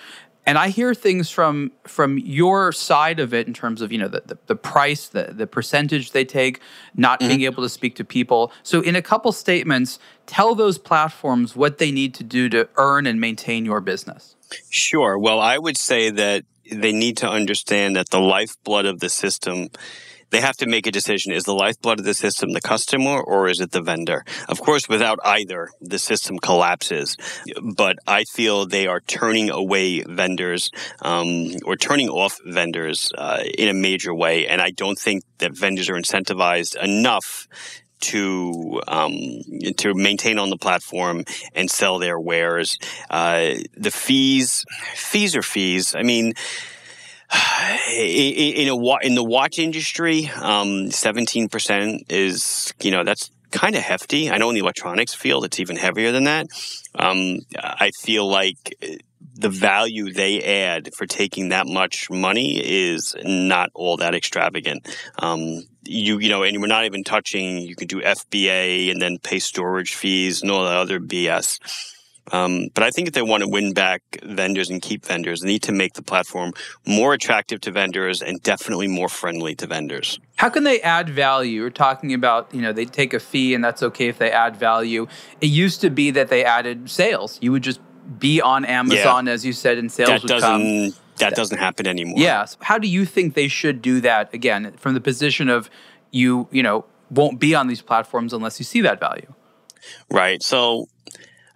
[0.47, 4.09] and I hear things from from your side of it in terms of you know
[4.09, 6.61] the the, the price, the the percentage they take,
[6.95, 7.29] not mm-hmm.
[7.29, 8.53] being able to speak to people.
[8.63, 13.07] So in a couple statements, tell those platforms what they need to do to earn
[13.07, 14.37] and maintain your business.
[14.71, 15.19] Sure.
[15.19, 19.69] Well, I would say that they need to understand that the lifeblood of the system
[20.31, 21.33] they have to make a decision.
[21.33, 24.25] Is the lifeblood of the system the customer or is it the vendor?
[24.49, 27.17] Of course, without either, the system collapses.
[27.63, 30.71] But I feel they are turning away vendors
[31.03, 34.47] um, or turning off vendors uh, in a major way.
[34.47, 37.49] And I don't think that vendors are incentivized enough
[38.01, 39.13] to um,
[39.77, 42.79] to maintain on the platform and sell their wares.
[43.11, 44.65] Uh, the fees,
[44.95, 45.95] fees are fees.
[45.95, 46.33] I mean,
[47.97, 53.83] in a in the watch industry, um, seventeen percent is you know that's kind of
[53.83, 54.31] hefty.
[54.31, 56.47] I know in the electronics field it's even heavier than that.
[56.95, 58.77] Um, I feel like
[59.35, 64.87] the value they add for taking that much money is not all that extravagant.
[65.19, 67.59] Um, you you know, and we're not even touching.
[67.59, 71.59] You can do FBA and then pay storage fees and all that other BS.
[72.33, 75.49] Um, but I think if they want to win back vendors and keep vendors, they
[75.49, 76.53] need to make the platform
[76.87, 80.21] more attractive to vendors and definitely more friendly to vendors.
[80.37, 81.63] How can they add value?
[81.63, 84.57] We're talking about, you know, they take a fee and that's okay if they add
[84.57, 85.07] value.
[85.41, 87.39] It used to be that they added sales.
[87.43, 87.81] You would just
[88.19, 89.33] be on Amazon, yeah.
[89.33, 91.01] as you said, and sales that would doesn't, come.
[91.19, 92.19] That doesn't happen anymore.
[92.19, 92.57] Yes.
[92.61, 95.69] How do you think they should do that again from the position of
[96.11, 99.33] you, you know, won't be on these platforms unless you see that value?
[100.11, 100.43] Right.
[100.43, 100.89] So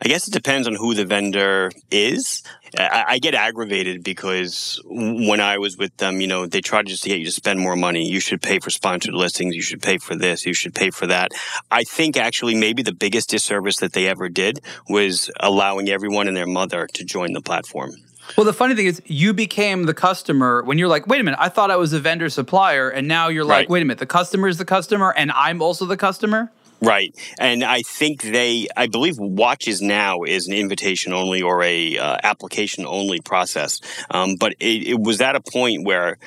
[0.04, 2.42] I guess it depends on who the vendor is.
[2.78, 7.04] I, I, get aggravated because when I was with them, you know, they tried just
[7.04, 8.06] to get you to spend more money.
[8.06, 9.54] You should pay for sponsored listings.
[9.54, 10.44] You should pay for this.
[10.44, 11.32] You should pay for that.
[11.70, 16.36] I think actually maybe the biggest disservice that they ever did was allowing everyone and
[16.36, 17.94] their mother to join the platform.
[18.36, 21.40] Well, the funny thing is, you became the customer when you're like, wait a minute,
[21.40, 22.90] I thought I was a vendor supplier.
[22.90, 23.70] And now you're like, Right.
[23.70, 26.50] wait a minute, the customer is the customer and I'm also the customer?
[26.84, 27.14] Right.
[27.38, 32.18] And I think they, I believe watches now is an invitation only or a uh,
[32.22, 33.80] application only process.
[34.10, 36.18] Um, but it, it was at a point where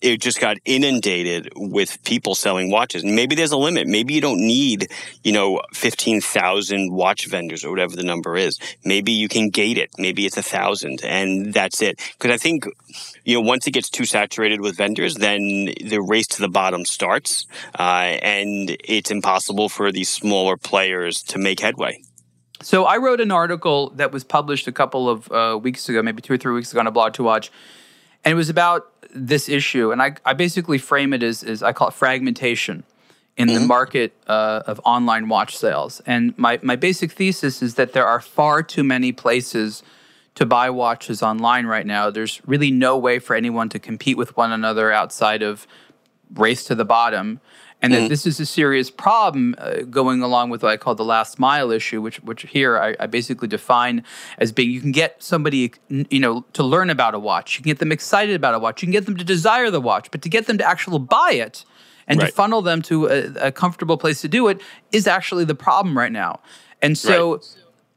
[0.00, 3.02] it just got inundated with people selling watches.
[3.02, 3.86] And maybe there's a limit.
[3.86, 4.88] Maybe you don't need,
[5.22, 8.58] you know, 15,000 watch vendors or whatever the number is.
[8.84, 9.90] Maybe you can gate it.
[9.98, 12.00] Maybe it's a thousand and that's it.
[12.18, 12.66] Because I think,
[13.24, 16.84] you know, once it gets too saturated with vendors, then the race to the bottom
[16.84, 17.46] starts.
[17.78, 22.02] Uh, and it's impossible for these smaller players to make headway.
[22.60, 26.22] So I wrote an article that was published a couple of uh, weeks ago, maybe
[26.22, 27.50] two or three weeks ago on a blog to watch.
[28.24, 29.90] And it was about this issue.
[29.90, 32.84] And I, I basically frame it as, as I call it fragmentation
[33.36, 36.00] in the market uh, of online watch sales.
[36.06, 39.82] And my, my basic thesis is that there are far too many places
[40.34, 42.10] to buy watches online right now.
[42.10, 45.66] There's really no way for anyone to compete with one another outside of
[46.34, 47.40] race to the bottom.
[47.84, 51.04] And that this is a serious problem uh, going along with what I call the
[51.04, 54.04] last mile issue, which which here I, I basically define
[54.38, 57.70] as being you can get somebody you know to learn about a watch, you can
[57.70, 60.22] get them excited about a watch, you can get them to desire the watch, but
[60.22, 61.64] to get them to actually buy it
[62.06, 64.60] and to funnel them to a, a comfortable place to do it
[64.92, 66.38] is actually the problem right now.
[66.80, 67.40] And so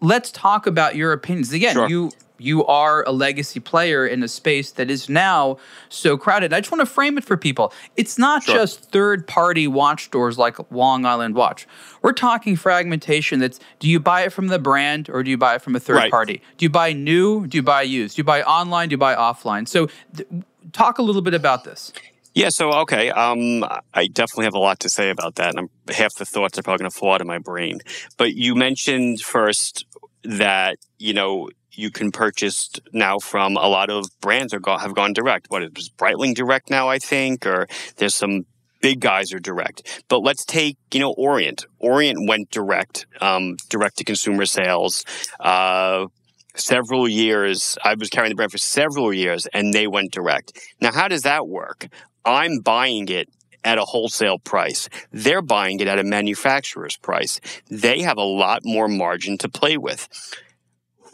[0.01, 1.53] let's talk about your opinions.
[1.53, 1.87] Again, Sure.
[1.87, 5.57] you you are a legacy player in a space that is now
[5.89, 6.53] so crowded.
[6.53, 7.71] I just want to frame it for people.
[7.95, 8.55] It's not Sure.
[8.55, 11.67] just third party watch stores like Long Island Watch.
[12.01, 15.55] We're talking fragmentation that's do you buy it from the brand or do you buy
[15.55, 16.11] it from a third Right.
[16.11, 16.41] party?
[16.57, 17.47] Do you buy new?
[17.47, 18.15] Do you buy used?
[18.15, 18.89] Do you buy online?
[18.89, 19.67] Do you buy offline?
[19.67, 20.27] So th-
[20.73, 21.91] talk a little bit about this.
[22.33, 25.93] Yeah, so okay, um, I definitely have a lot to say about that, and I'm,
[25.95, 27.79] half the thoughts are probably going to fall out of my brain.
[28.17, 29.85] But you mentioned first
[30.23, 34.95] that you know you can purchase now from a lot of brands or go, have
[34.95, 35.47] gone direct.
[35.49, 36.89] What is Breitling direct now?
[36.89, 38.45] I think, or there's some
[38.81, 40.03] big guys are direct.
[40.09, 41.65] But let's take you know Orient.
[41.79, 45.05] Orient went direct, um, direct to consumer sales.
[45.39, 46.07] Uh,
[46.55, 47.77] several years.
[47.83, 50.57] I was carrying the brand for several years and they went direct.
[50.81, 51.87] Now, how does that work?
[52.23, 53.27] I'm buying it
[53.63, 54.87] at a wholesale price.
[55.11, 57.41] They're buying it at a manufacturer's price.
[57.69, 60.07] They have a lot more margin to play with.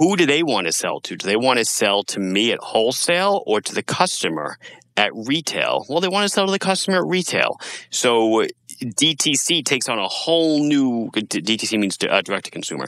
[0.02, 1.16] Who do they want to sell to?
[1.16, 4.58] Do they want to sell to me at wholesale or to the customer
[4.98, 5.86] at retail?
[5.88, 7.60] Well, they want to sell to the customer at retail.
[7.92, 8.48] So
[8.82, 12.88] DTC takes on a whole new, DTC means uh, direct to consumer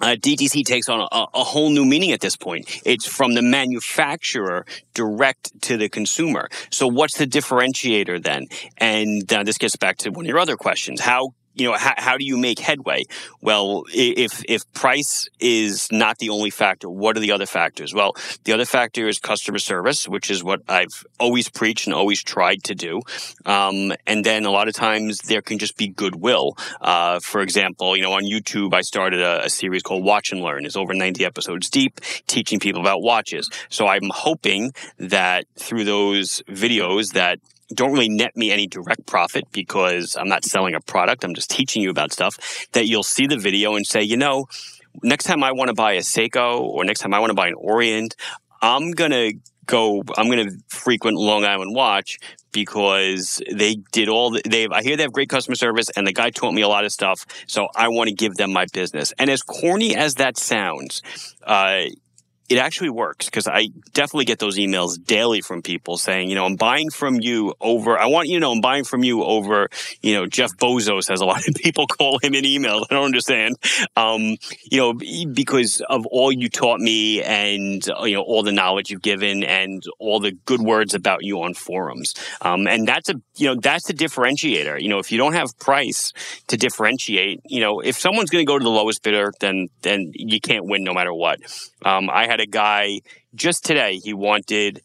[0.00, 2.82] uh, DTC takes on a, a whole new meaning at this point.
[2.84, 6.50] It's from the manufacturer direct to the consumer.
[6.70, 8.48] So what's the differentiator then?
[8.76, 11.00] And uh, this gets back to one of your other questions.
[11.00, 13.04] How you know, how, how do you make headway?
[13.40, 17.94] Well, if if price is not the only factor, what are the other factors?
[17.94, 22.22] Well, the other factor is customer service, which is what I've always preached and always
[22.22, 23.02] tried to do.
[23.46, 26.56] Um, and then a lot of times there can just be goodwill.
[26.80, 30.40] Uh, for example, you know, on YouTube, I started a, a series called Watch and
[30.40, 30.66] Learn.
[30.66, 33.48] It's over 90 episodes deep, teaching people about watches.
[33.68, 37.38] So I'm hoping that through those videos that
[37.74, 41.24] don't really net me any direct profit because I'm not selling a product.
[41.24, 44.46] I'm just teaching you about stuff that you'll see the video and say, you know,
[45.02, 47.48] next time I want to buy a Seiko or next time I want to buy
[47.48, 48.16] an Orient,
[48.62, 49.34] I'm going to
[49.66, 52.18] go, I'm going to frequent Long Island Watch
[52.52, 56.12] because they did all the, they I hear they have great customer service and the
[56.12, 57.26] guy taught me a lot of stuff.
[57.46, 59.12] So I want to give them my business.
[59.18, 61.02] And as corny as that sounds,
[61.42, 61.84] uh,
[62.48, 66.44] it actually works because I definitely get those emails daily from people saying, you know,
[66.44, 69.68] I'm buying from you over, I want you to know I'm buying from you over,
[70.02, 72.86] you know, Jeff Bezos has a lot of people call him in emails.
[72.90, 73.56] I don't understand.
[73.96, 74.36] Um,
[74.70, 74.92] you know,
[75.32, 79.42] because of all you taught me and, uh, you know, all the knowledge you've given
[79.42, 82.14] and all the good words about you on forums.
[82.42, 84.80] Um, and that's a, you know, that's the differentiator.
[84.82, 86.12] You know, if you don't have price
[86.48, 90.12] to differentiate, you know, if someone's going to go to the lowest bidder, then, then
[90.14, 91.40] you can't win no matter what.
[91.84, 93.00] Um, I had a guy
[93.34, 94.82] just today, he wanted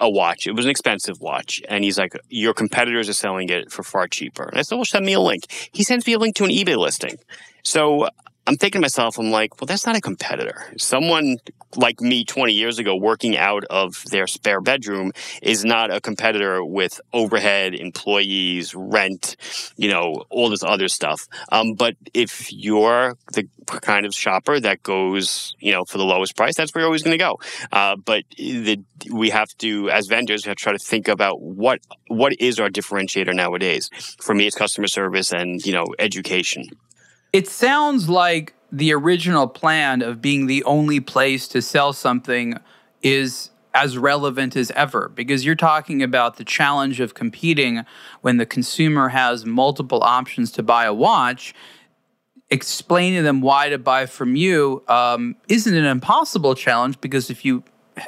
[0.00, 0.46] a watch.
[0.46, 1.62] It was an expensive watch.
[1.68, 4.44] And he's like, Your competitors are selling it for far cheaper.
[4.44, 5.44] And I said, Well, send me a link.
[5.72, 7.18] He sends me a link to an eBay listing.
[7.62, 8.08] So
[8.46, 10.64] I'm thinking to myself, I'm like, well, that's not a competitor.
[10.76, 11.36] Someone
[11.76, 16.64] like me 20 years ago working out of their spare bedroom is not a competitor
[16.64, 19.36] with overhead, employees, rent,
[19.76, 21.28] you know, all this other stuff.
[21.52, 26.36] Um, but if you're the kind of shopper that goes, you know, for the lowest
[26.36, 27.38] price, that's where you're always going to go.
[27.70, 28.80] Uh, but the,
[29.12, 32.58] we have to, as vendors, we have to try to think about what what is
[32.58, 33.88] our differentiator nowadays.
[34.20, 36.64] For me, it's customer service and you know education.
[37.32, 42.58] It sounds like the original plan of being the only place to sell something
[43.02, 47.84] is as relevant as ever because you're talking about the challenge of competing
[48.20, 51.54] when the consumer has multiple options to buy a watch.
[52.50, 57.46] Explaining to them why to buy from you um, isn't an impossible challenge because if
[57.46, 57.64] you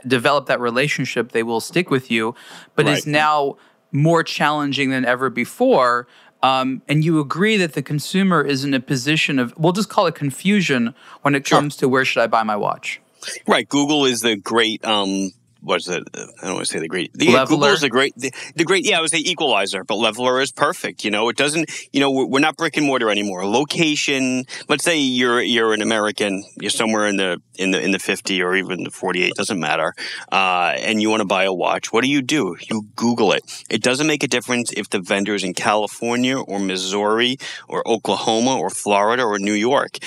[0.07, 2.35] develop that relationship, they will stick with you,
[2.75, 2.99] but right.
[2.99, 3.57] is now
[3.91, 6.07] more challenging than ever before.
[6.45, 10.07] Um, and you agree that the consumer is in a position of, we'll just call
[10.07, 11.59] it confusion when it sure.
[11.59, 13.01] comes to where should I buy my watch.
[13.47, 13.67] Right.
[13.67, 15.31] Google is the great um,
[15.65, 16.05] what's it?
[16.15, 17.13] I don't want to say the great.
[17.15, 17.57] The, leveler.
[17.57, 18.87] Google's the great, the, the, great.
[18.87, 21.05] Yeah, I would say equalizer, but leveler is perfect.
[21.05, 21.71] You know, it doesn't.
[21.93, 23.47] You know, we're, we're, not brick and mortar anymore.
[23.47, 24.45] Location.
[24.69, 26.45] Let's say you're you're an American.
[26.61, 29.35] You're somewhere in the in the in the fifty or even the forty eight.
[29.35, 29.95] Doesn't matter.
[30.31, 31.93] Uh, and you want to buy a watch.
[31.93, 32.57] What do you do?
[32.71, 33.65] You Google it.
[33.71, 38.59] It doesn't make a difference if the vendor is in California or Missouri or Oklahoma
[38.59, 39.99] or Florida or New York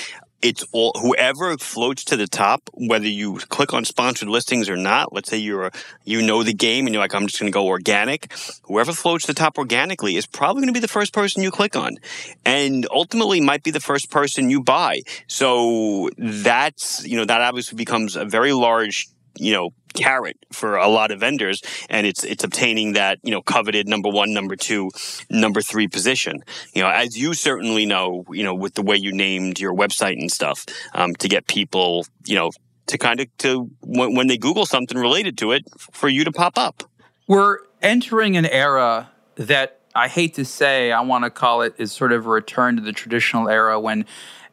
[0.42, 5.14] it's all whoever floats to the top, whether you click on sponsored listings or not.
[5.14, 5.72] Let's say you're
[6.04, 8.32] you know the game and you're like, I'm just going to go organic.
[8.64, 11.52] Whoever floats to the top organically is probably going to be the first person you
[11.52, 11.98] click on,
[12.46, 15.02] and ultimately might be the first person you buy.
[15.28, 19.08] So that's you know that obviously becomes a very large
[19.40, 23.42] you know carrot for a lot of vendors and it's it's obtaining that you know
[23.42, 24.92] coveted number one number two
[25.30, 26.44] number three position.
[26.74, 30.20] You know as you certainly know you know with the way you named your website
[30.20, 32.52] and stuff um, to get people you know
[32.88, 36.32] to kind of to when, when they google something related to it for you to
[36.32, 36.84] pop up.
[37.28, 41.92] We're entering an era that i hate to say i want to call it is
[41.92, 44.04] sort of a return to the traditional era when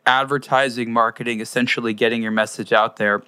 [0.05, 3.23] advertising marketing essentially getting your message out there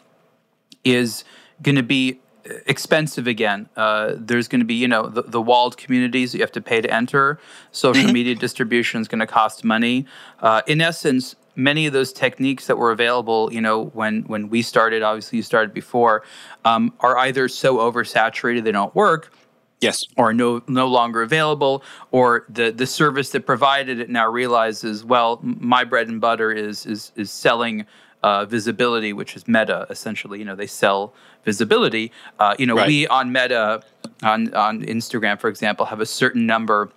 [0.84, 1.24] is
[1.62, 2.20] going to be
[2.66, 3.68] expensive again.
[3.76, 6.60] Uh, there's going to be, you know, the, the, walled communities that you have to
[6.60, 7.38] pay to enter.
[7.72, 8.12] Social mm-hmm.
[8.12, 10.06] media distribution is going to cost money.
[10.40, 14.62] Uh, in essence, many of those techniques that were available, you know, when when we
[14.62, 16.22] started, obviously you started before,
[16.64, 19.32] um, are either so oversaturated they don't work.
[19.80, 20.06] Yes.
[20.16, 25.38] Or no no longer available, or the the service that provided it now realizes, well,
[25.42, 27.86] my bread and butter is is is selling
[28.22, 29.86] uh, visibility, which is Meta.
[29.90, 31.12] Essentially, you know, they sell
[31.46, 32.12] visibility.
[32.38, 32.88] Uh, you know, right.
[32.88, 33.82] we on Meta,
[34.22, 36.90] on on Instagram, for example, have a certain number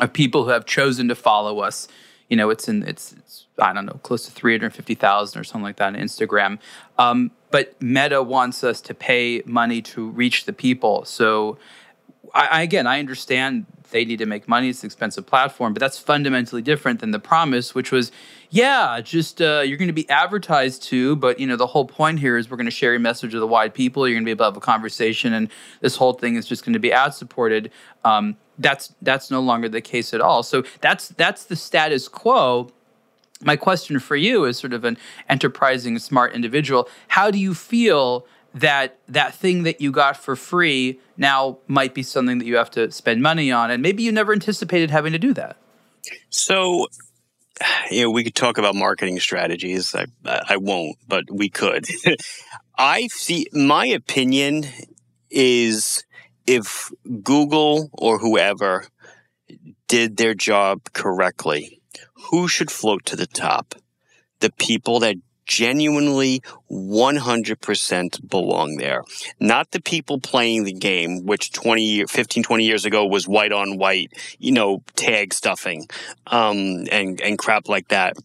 [0.00, 1.86] of people who have chosen to follow us.
[2.28, 5.40] You know, it's in it's, it's I don't know, close to three hundred fifty thousand
[5.40, 6.58] or something like that on Instagram.
[6.98, 11.04] Um, but Meta wants us to pay money to reach the people.
[11.04, 11.58] So,
[12.34, 14.68] I, I, again, I understand they need to make money.
[14.70, 18.10] It's an expensive platform, but that's fundamentally different than the promise, which was,
[18.54, 22.20] yeah, just uh, you're going to be advertised to, but you know the whole point
[22.20, 24.06] here is we're going to share your message with the wide people.
[24.06, 26.64] You're going to be able to have a conversation, and this whole thing is just
[26.64, 27.72] going to be ad supported.
[28.04, 30.44] Um, that's that's no longer the case at all.
[30.44, 32.70] So that's that's the status quo.
[33.42, 36.88] My question for you is sort of an enterprising, smart individual.
[37.08, 42.04] How do you feel that that thing that you got for free now might be
[42.04, 45.18] something that you have to spend money on and maybe you never anticipated having to
[45.18, 45.56] do that
[46.30, 46.86] so
[47.90, 49.94] you know we could talk about marketing strategies.
[49.94, 51.86] I i won't but we could.
[52.78, 54.64] I see my opinion
[55.30, 56.04] is
[56.46, 56.90] if
[57.22, 58.86] google or whoever
[59.88, 61.80] did their job correctly
[62.30, 63.74] who should float to the top?
[64.40, 69.02] The people that genuinely 100% belong there.
[69.40, 73.78] Not the people playing the game, which 20, 15, 20 years ago was white on
[73.78, 75.86] white, you know, tag stuffing,
[76.26, 78.16] um, and, and crap like that.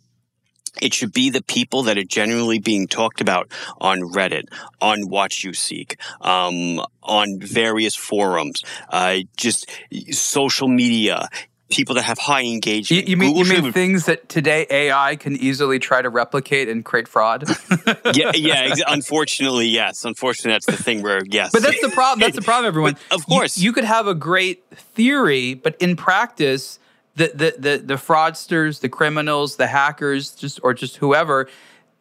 [0.82, 3.52] It should be the people that are genuinely being talked about
[3.82, 4.46] on Reddit,
[4.80, 9.70] on WatchUSeek, um, on various forums, uh, just
[10.12, 11.28] social media,
[11.70, 13.08] people that have high engagement.
[13.08, 16.84] You, you mean, you mean things that today AI can easily try to replicate and
[16.84, 17.48] create fraud?
[18.14, 18.54] yeah, yeah.
[18.72, 20.04] Ex- unfortunately, yes.
[20.04, 21.52] Unfortunately, that's the thing where yes.
[21.52, 22.20] But that's the problem.
[22.20, 22.98] That's the problem, everyone.
[23.12, 26.80] of course, you, you, could have a great theory, but in practice,
[27.16, 31.48] the, the the the fraudsters, the criminals, the hackers, just or just whoever,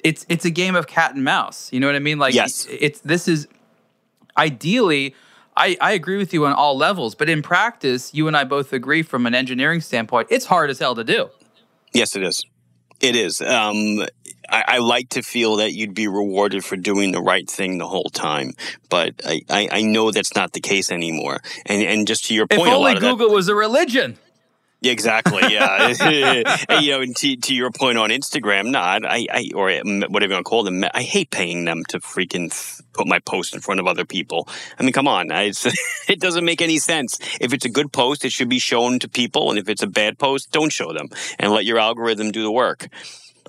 [0.01, 1.73] it's it's a game of cat and mouse.
[1.73, 2.19] You know what I mean?
[2.19, 2.67] Like, yes.
[2.71, 3.49] it's this is
[4.37, 5.15] ideally
[5.59, 8.73] I, I agree with you on all levels, but in practice, you and I both
[8.73, 11.31] agree from an engineering standpoint, it's hard as hell to do.
[11.92, 12.44] Yes, it is.
[13.01, 13.40] It is.
[13.40, 14.07] Um,
[14.49, 17.87] I, I, like to feel that you'd be rewarded for doing the right thing the
[17.87, 18.55] whole time,
[18.88, 21.40] but I, I, I know that's not the case anymore.
[21.66, 24.18] And and just to your point, if only Google that, was a religion.
[24.81, 25.43] Exactly.
[25.43, 25.88] Yeah,
[26.81, 30.37] you know, and to, to your point on Instagram, not I, I or whatever you
[30.37, 32.53] want to call them, I hate paying them to freaking
[32.93, 34.49] put my post in front of other people.
[34.79, 35.53] I mean, come on, I,
[36.09, 37.19] it doesn't make any sense.
[37.41, 39.88] If it's a good post, it should be shown to people, and if it's a
[39.88, 41.09] bad post, don't show them
[41.41, 42.88] and let your algorithm do the work.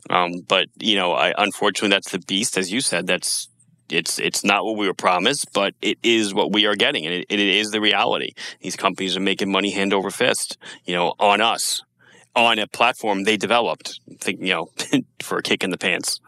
[0.09, 3.05] Um, but you know, I unfortunately that's the beast, as you said.
[3.05, 3.48] That's
[3.91, 7.13] It's it's not what we were promised, but it is what we are getting, and
[7.13, 8.33] it, it is the reality.
[8.61, 11.83] These companies are making money hand over fist, you know, on us,
[12.35, 13.99] on a platform they developed.
[14.19, 14.69] Think, you know,
[15.21, 16.19] for a kick in the pants.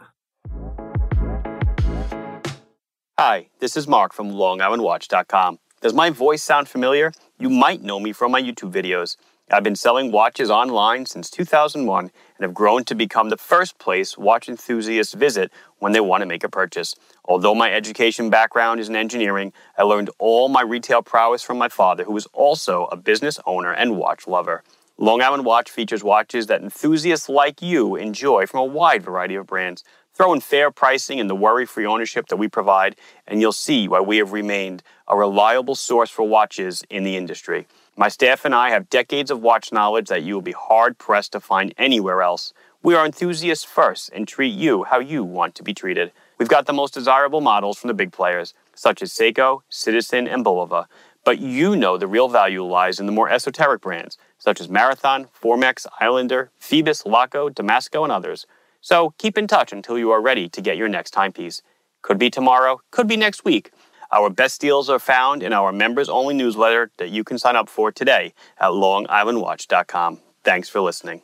[3.20, 5.60] Hi, this is Marc from LongIslandWatch.com.
[5.82, 7.12] Does my voice sound familiar?
[7.38, 9.18] You might know me from my YouTube videos.
[9.52, 12.12] I've been selling watches online since 2001
[12.42, 16.26] and have grown to become the first place watch enthusiasts visit when they want to
[16.26, 16.96] make a purchase.
[17.24, 21.70] Although my education background is in engineering, I learned all my retail prowess from my
[21.70, 24.64] father, who was also a business owner and watch lover.
[24.98, 29.46] Long Island Watch features watches that enthusiasts like you enjoy from a wide variety of
[29.46, 29.84] brands.
[30.16, 32.96] Throw in fair pricing and the worry free ownership that we provide,
[33.28, 37.68] and you'll see why we have remained a reliable source for watches in the industry.
[37.98, 41.34] My staff and I have decades of watch knowledge that you will be hard pressed
[41.34, 42.54] to find anywhere else.
[42.82, 46.14] We are enthusiasts first and treat you how you want to be treated.
[46.40, 50.44] We've got the most desirable models from the big players, such as Seiko, Citizen, and
[50.44, 50.86] Bulova.
[51.26, 55.28] But you know the real value lies in the more esoteric brands, such as Marathon,
[55.40, 58.48] Formex, Islander, Phoibos, Laco, Damasko, and others.
[58.80, 61.62] So keep in touch until you are ready to get your next timepiece.
[62.02, 63.72] Could be tomorrow, could be next week.
[64.14, 67.70] Our best deals are found in our members only newsletter that you can sign up
[67.70, 70.20] for today at longislandwatch.com.
[70.44, 71.22] Thanks for listening.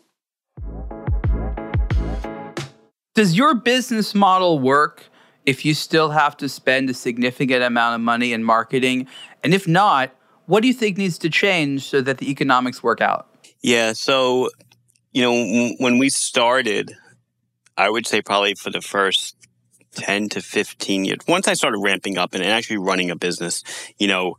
[3.13, 5.03] Does your business model work
[5.45, 9.07] if you still have to spend a significant amount of money in marketing?
[9.43, 10.11] And if not,
[10.45, 13.27] what do you think needs to change so that the economics work out?
[13.61, 14.49] Yeah, so,
[15.11, 16.93] you know, when we started,
[17.75, 19.35] I would say probably for the first
[19.97, 21.19] 10 to 15 years.
[21.27, 23.63] Once I started ramping up and actually running a business,
[23.97, 24.37] you know,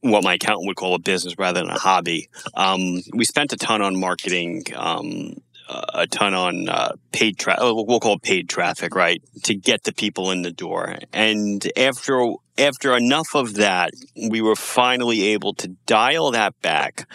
[0.00, 2.28] what my accountant would call a business rather than a hobby.
[2.54, 5.34] Um, we spent a ton on marketing, um,
[5.68, 7.62] a ton on uh, paid traffic.
[7.62, 10.96] We'll call it paid traffic, right, to get the people in the door.
[11.12, 12.24] And after
[12.58, 13.90] after enough of that,
[14.30, 17.08] we were finally able to dial that back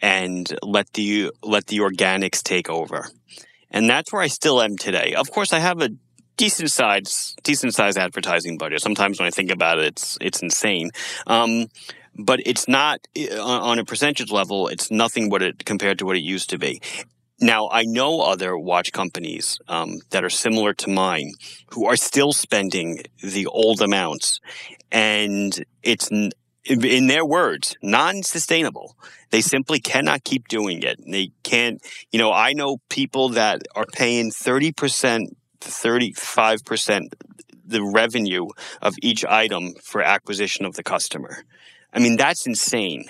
[0.00, 3.08] and let the let the organics take over.
[3.70, 5.14] And that's where I still am today.
[5.16, 5.90] Of course, I have a
[6.42, 8.80] decent size, decent size advertising budget.
[8.80, 10.90] Sometimes when I think about it, it's it's insane.
[11.28, 11.68] Um,
[12.16, 12.98] but it's not
[13.40, 14.66] on a percentage level.
[14.66, 16.82] It's nothing what it compared to what it used to be.
[17.40, 21.30] Now I know other watch companies um, that are similar to mine
[21.70, 24.40] who are still spending the old amounts,
[24.90, 28.96] and it's in their words, non-sustainable.
[29.30, 31.00] They simply cannot keep doing it.
[31.06, 31.80] They can't,
[32.10, 35.28] you know, I know people that are paying 30%
[35.62, 37.14] 35%
[37.64, 38.46] the revenue
[38.80, 41.44] of each item for acquisition of the customer.
[41.92, 43.04] I mean, that's insane.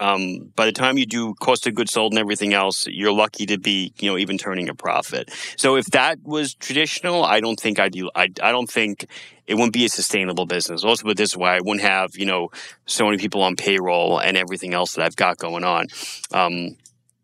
[0.00, 3.46] Um, by the time you do cost of goods sold and everything else, you're lucky
[3.46, 5.30] to be, you know, even turning a profit.
[5.56, 9.06] So if that was traditional, I don't think I'd, do, I, I don't think
[9.46, 10.82] it wouldn't be a sustainable business.
[10.82, 12.50] Also, but this way, I wouldn't have, you know,
[12.86, 15.86] so many people on payroll and everything else that I've got going on.
[16.32, 16.76] Um,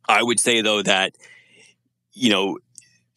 [0.08, 1.14] I would say though that,
[2.12, 2.58] you know,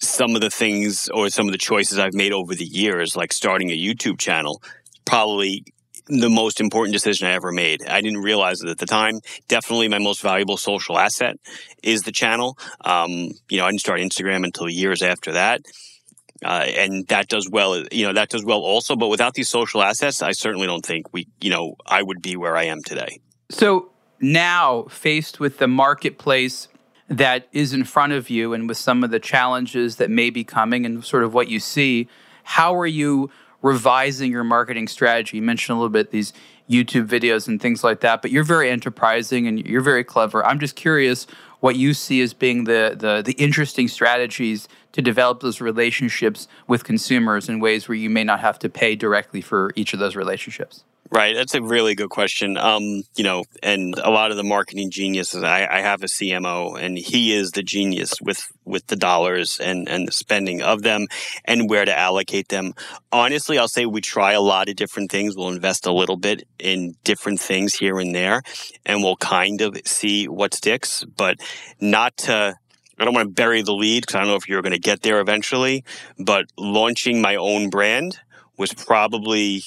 [0.03, 3.33] some of the things or some of the choices I've made over the years, like
[3.33, 4.61] starting a YouTube channel,
[5.05, 5.65] probably
[6.07, 7.87] the most important decision I ever made.
[7.87, 9.21] I didn't realize it at the time.
[9.47, 11.37] Definitely my most valuable social asset
[11.81, 12.57] is the channel.
[12.81, 15.61] Um, you know, I didn't start Instagram until years after that.
[16.43, 18.97] Uh, and that does well, you know, that does well also.
[18.97, 22.35] But without these social assets, I certainly don't think we, you know, I would be
[22.35, 23.19] where I am today.
[23.49, 26.67] So now faced with the marketplace
[27.09, 30.43] that is in front of you and with some of the challenges that may be
[30.43, 32.07] coming and sort of what you see,
[32.43, 33.29] how are you
[33.61, 35.37] revising your marketing strategy?
[35.37, 36.33] You mentioned a little bit these
[36.69, 40.45] YouTube videos and things like that, but you're very enterprising and you're very clever.
[40.45, 41.27] I'm just curious
[41.59, 46.83] what you see as being the, the, the interesting strategies to develop those relationships with
[46.83, 50.15] consumers in ways where you may not have to pay directly for each of those
[50.15, 50.83] relationships.
[51.11, 51.35] Right.
[51.35, 52.57] That's a really good question.
[52.57, 56.81] Um, you know, and a lot of the marketing geniuses, I, I, have a CMO
[56.81, 61.05] and he is the genius with, with the dollars and, and the spending of them
[61.45, 62.73] and where to allocate them.
[63.11, 65.35] Honestly, I'll say we try a lot of different things.
[65.35, 68.41] We'll invest a little bit in different things here and there
[68.83, 71.37] and we'll kind of see what sticks, but
[71.79, 72.55] not to,
[72.97, 74.79] I don't want to bury the lead because I don't know if you're going to
[74.79, 75.83] get there eventually,
[76.17, 78.19] but launching my own brand
[78.57, 79.63] was probably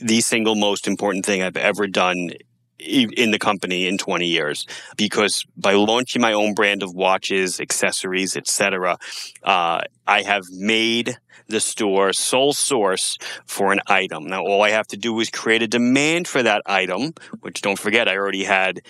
[0.00, 2.30] the single most important thing I've ever done
[2.78, 4.66] in the company in 20 years.
[4.96, 8.98] Because by launching my own brand of watches accessories etc
[9.42, 11.16] uh, i have made
[11.46, 14.26] the store sole source for an item.
[14.26, 17.78] Now all i have to do is create a demand for that item which don't
[17.78, 18.80] forget i already had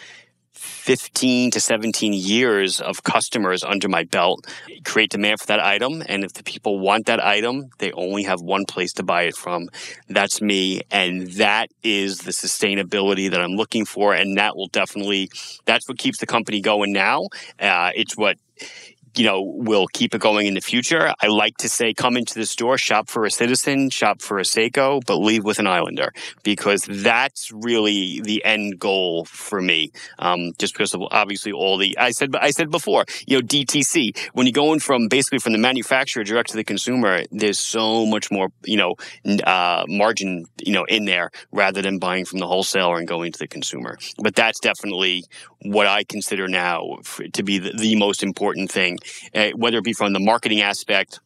[0.54, 4.46] 15 to 17 years of customers under my belt,
[4.84, 6.02] create demand for that item.
[6.08, 9.36] And if the people want that item, they only have one place to buy it
[9.36, 9.68] from.
[10.08, 10.82] That's me.
[10.90, 14.14] And that is the sustainability that I'm looking for.
[14.14, 15.30] And that will definitely,
[15.64, 17.24] that's what keeps the company going now.
[17.58, 18.38] Uh, it's what
[19.16, 21.14] you know, will keep it going in the future.
[21.20, 24.42] I like to say, come into the store, shop for a citizen, shop for a
[24.42, 26.12] Seiko, but leave with an Islander
[26.42, 29.92] because that's really the end goal for me.
[30.18, 34.18] Um, just because of obviously all the, I said, I said before, you know, DTC,
[34.32, 38.30] when you're going from basically from the manufacturer direct to the consumer, there's so much
[38.30, 38.94] more, you know,
[39.44, 43.38] uh, margin, you know, in there rather than buying from the wholesaler and going to
[43.38, 43.96] the consumer.
[44.18, 45.24] But that's definitely
[45.62, 46.98] what I consider now
[47.32, 48.98] to be the, the most important thing
[49.34, 51.20] uh, whether it be from the marketing aspect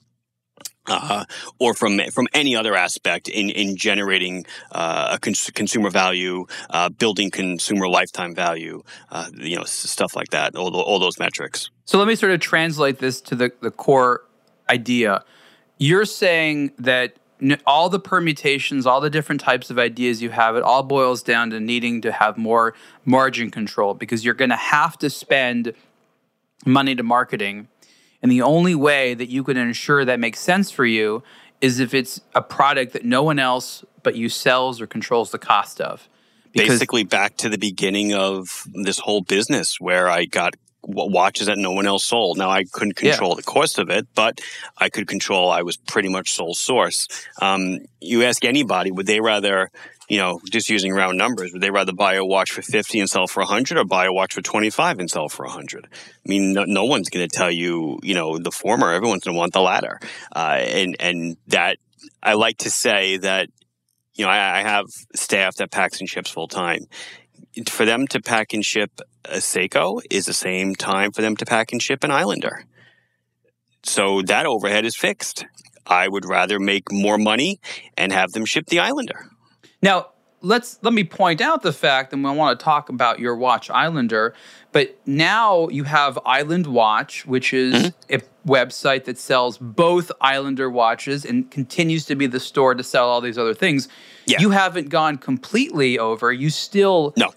[0.88, 1.24] uh,
[1.58, 6.88] or from from any other aspect in in generating uh, a cons- consumer value, uh,
[6.88, 10.56] building consumer lifetime value, uh, you know, stuff like that.
[10.56, 11.70] All, all those metrics.
[11.84, 14.24] So let me sort of translate this to the the core
[14.68, 15.24] idea.
[15.78, 17.14] You're saying that
[17.66, 21.50] all the permutations, all the different types of ideas you have, it all boils down
[21.50, 22.74] to needing to have more
[23.04, 25.72] margin control because you're going to have to spend
[26.66, 27.68] money to marketing
[28.22, 31.22] and the only way that you can ensure that makes sense for you
[31.60, 35.38] is if it's a product that no one else but you sells or controls the
[35.38, 36.08] cost of.
[36.52, 41.58] Because Basically, back to the beginning of this whole business where I got watches that
[41.58, 42.38] no one else sold.
[42.38, 43.36] Now I couldn't control yeah.
[43.36, 44.40] the cost of it, but
[44.78, 45.50] I could control.
[45.50, 47.06] I was pretty much sole source.
[47.42, 49.70] Um, you ask anybody, would they rather
[50.08, 53.10] you know, just using round numbers, would they rather buy a watch for 50 and
[53.10, 55.86] sell for 100 or buy a watch for 25 and sell for 100?
[55.86, 58.90] I mean, no, no one's going to tell you, you know, the former.
[58.90, 60.00] Everyone's going to want the latter.
[60.34, 61.76] Uh, and, and that
[62.22, 63.50] I like to say that,
[64.14, 66.86] you know, I, I have staff that packs and ships full time.
[67.68, 71.44] For them to pack and ship a Seiko is the same time for them to
[71.44, 72.64] pack and ship an Islander.
[73.82, 75.44] So that overhead is fixed.
[75.86, 77.60] I would rather make more money
[77.96, 79.30] and have them ship the Islander.
[79.82, 80.08] Now,
[80.40, 83.70] let's let me point out the fact and we want to talk about your watch
[83.70, 84.34] Islander,
[84.72, 88.14] but now you have Island Watch, which is mm-hmm.
[88.14, 93.08] a website that sells both Islander watches and continues to be the store to sell
[93.08, 93.88] all these other things.
[94.26, 94.40] Yeah.
[94.40, 96.32] You haven't gone completely over.
[96.32, 97.32] You still no.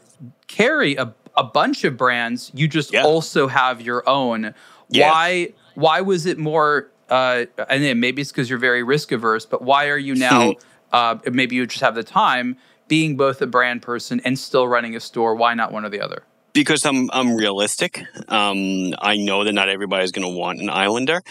[0.48, 2.52] carry a, a bunch of brands.
[2.54, 3.04] You just yeah.
[3.04, 4.54] also have your own.
[4.90, 5.10] Yeah.
[5.10, 9.46] Why why was it more uh, and then maybe it's because you're very risk averse,
[9.46, 10.56] but why are you now
[10.92, 14.96] uh, maybe you just have the time being both a brand person and still running
[14.96, 15.36] a store.
[15.36, 16.24] Why not one or the other?
[16.54, 18.04] Because I'm I'm realistic.
[18.28, 21.22] Um, I know that not everybody's going to want an Islander.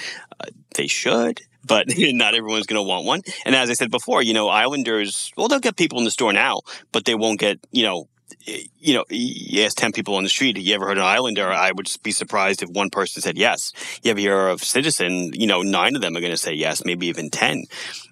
[0.41, 3.21] Uh, they should, but not everyone's going to want one.
[3.45, 6.33] And as I said before, you know, Islanders, well, they'll get people in the store
[6.33, 6.61] now,
[6.93, 8.09] but they won't get, you know,
[8.47, 11.51] you know, you ask 10 people on the street, have you ever heard an Islander?
[11.51, 13.73] I would be surprised if one person said yes.
[14.03, 15.33] You have ever hear of Citizen?
[15.35, 17.65] You know, nine of them are going to say yes, maybe even 10.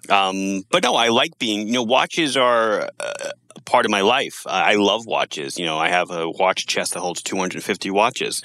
[0.09, 3.31] Um, but no, I like being, you know, watches are uh,
[3.65, 4.43] part of my life.
[4.47, 5.59] I love watches.
[5.59, 8.41] You know, I have a watch chest that holds 250 watches.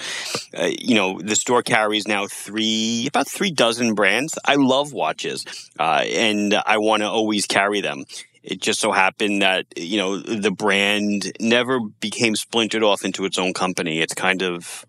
[0.57, 4.37] Uh, you know, the store carries now three, about three dozen brands.
[4.45, 5.45] I love watches,
[5.79, 8.05] uh, and I want to always carry them
[8.45, 13.39] it just so happened that you know the brand never became splintered off into its
[13.39, 13.99] own company.
[13.99, 14.85] It's kind of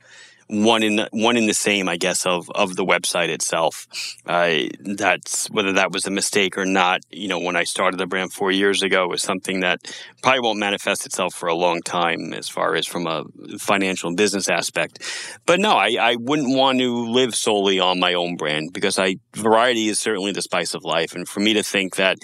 [0.49, 3.87] one in the, one in the same, I guess, of of the website itself.
[4.27, 7.01] Uh, that's whether that was a mistake or not.
[7.11, 9.93] You know, when I started the brand four years ago, was something that
[10.23, 13.25] probably won't manifest itself for a long time, as far as from a
[13.59, 15.03] financial and business aspect.
[15.47, 19.17] But no, I, I wouldn't want to live solely on my own brand because I
[19.35, 22.19] variety is certainly the spice of life, and for me to think that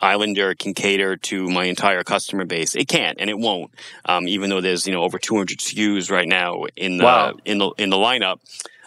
[0.00, 3.72] Islander can cater to my entire customer base, it can't and it won't.
[4.04, 7.34] Um, even though there's you know over 200 SKUs right now in the wow.
[7.44, 8.38] in the the in the lineup.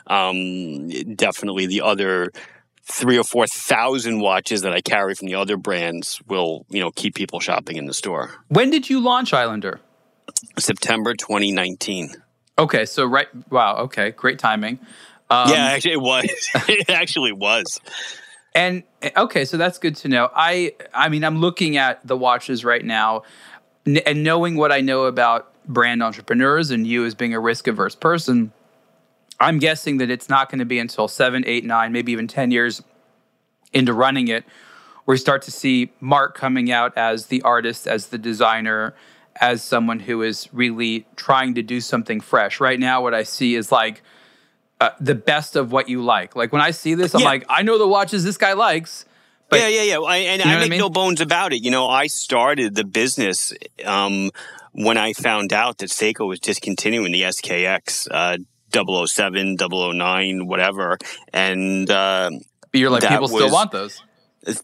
[0.08, 2.32] Um, definitely the other
[2.84, 6.92] three or four thousand watches that I carry from the other brands will you know
[6.92, 8.32] keep people shopping in the store.
[8.48, 9.80] When did you launch Islander?
[10.58, 12.16] September 2019.
[12.60, 14.80] Okay, so right, wow, okay, great timing.
[15.30, 16.26] Um, yeah, actually, it was.
[16.68, 17.80] it actually was.
[18.56, 18.84] And
[19.16, 20.32] okay, so that's good to know.
[20.36, 23.24] I, I mean, I'm looking at the watches right now,
[23.86, 27.94] and knowing what I know about brand entrepreneurs and you as being a risk averse
[27.94, 28.52] person,
[29.40, 32.52] I'm guessing that it's not going to be until seven, eight, nine, maybe even 10
[32.52, 32.82] years
[33.74, 34.46] into running it
[35.08, 38.94] where we start to see Marc coming out as the artist, as the designer,
[39.40, 42.60] as someone who is really trying to do something fresh.
[42.60, 44.02] Right now, what I see is like
[44.82, 46.36] uh, the best of what you like.
[46.36, 47.28] Like when I see this, I'm yeah.
[47.28, 49.06] like, I know the watches this guy likes,
[49.48, 50.00] But, yeah, yeah, yeah.
[50.00, 50.80] I, and I make I mean?
[50.80, 51.64] no bones about it.
[51.64, 53.54] You know, I started the business
[53.86, 54.32] um,
[54.74, 58.10] when I found out that Seiko was discontinuing the SKX.
[58.12, 58.40] Uh,
[58.74, 60.98] 007, 009, whatever.
[61.34, 62.30] And uh,
[62.74, 64.02] you're like, people was, still want those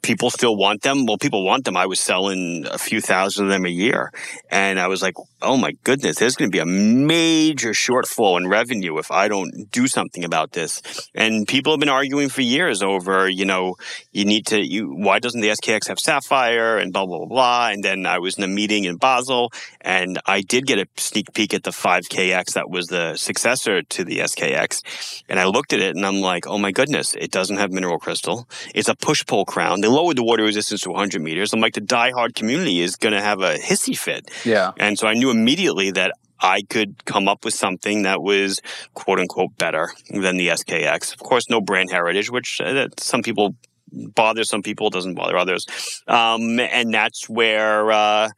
[0.02, 1.06] people still want them.
[1.06, 1.78] Well, people want them.
[1.78, 4.12] I was selling a few thousand of them a year.
[4.50, 8.48] And I was like, oh my goodness, there's going to be a major shortfall in
[8.48, 10.82] revenue if I don't do something about this.
[11.14, 13.76] And people have been arguing for years over, you know,
[14.12, 17.70] you need to, you, why doesn't the SKX have Sapphire and blah, blah, blah, blah.
[17.70, 21.34] And then I was in a meeting in Basel and I did get a sneak
[21.34, 25.24] peek at the 5KX that was the successor to the SKX.
[25.28, 28.00] And I looked at it and I'm like, oh my goodness, it doesn't have mineral
[28.00, 28.48] crystal.
[28.74, 29.73] It's a push pull crown.
[29.82, 31.54] They lowered the water resistance to 100 meters.
[31.54, 34.30] I'm like, the diehard community is going to have a hissy fit.
[34.46, 34.72] Yeah.
[34.78, 38.62] And so I knew immediately that I could come up with something that was
[38.94, 41.14] quote unquote better than the SKX.
[41.14, 43.56] Of course, no brand heritage, which uh, some people
[43.94, 45.66] bother some people, doesn't bother others.
[46.08, 48.30] Um, and that's where, uh,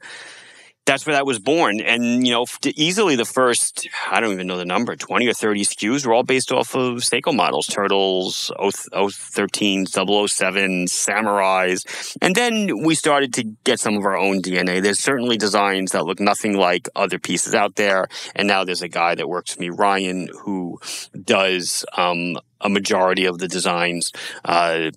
[0.86, 1.81] that's where that was born.
[1.81, 5.61] And, you know, easily the first, I don't even know the number, 20 or 30
[5.61, 8.51] SKUs were all based off of Seiko models, Turtles,
[8.93, 12.17] 013, 007, Samurais.
[12.21, 14.81] And then we started to get some of our own DNA.
[14.81, 18.07] There's certainly designs that look nothing like other pieces out there.
[18.36, 20.79] And now there's a guy that works for me, Ryan, who
[21.23, 24.11] does, um, a majority of the designs,
[24.43, 24.89] uh,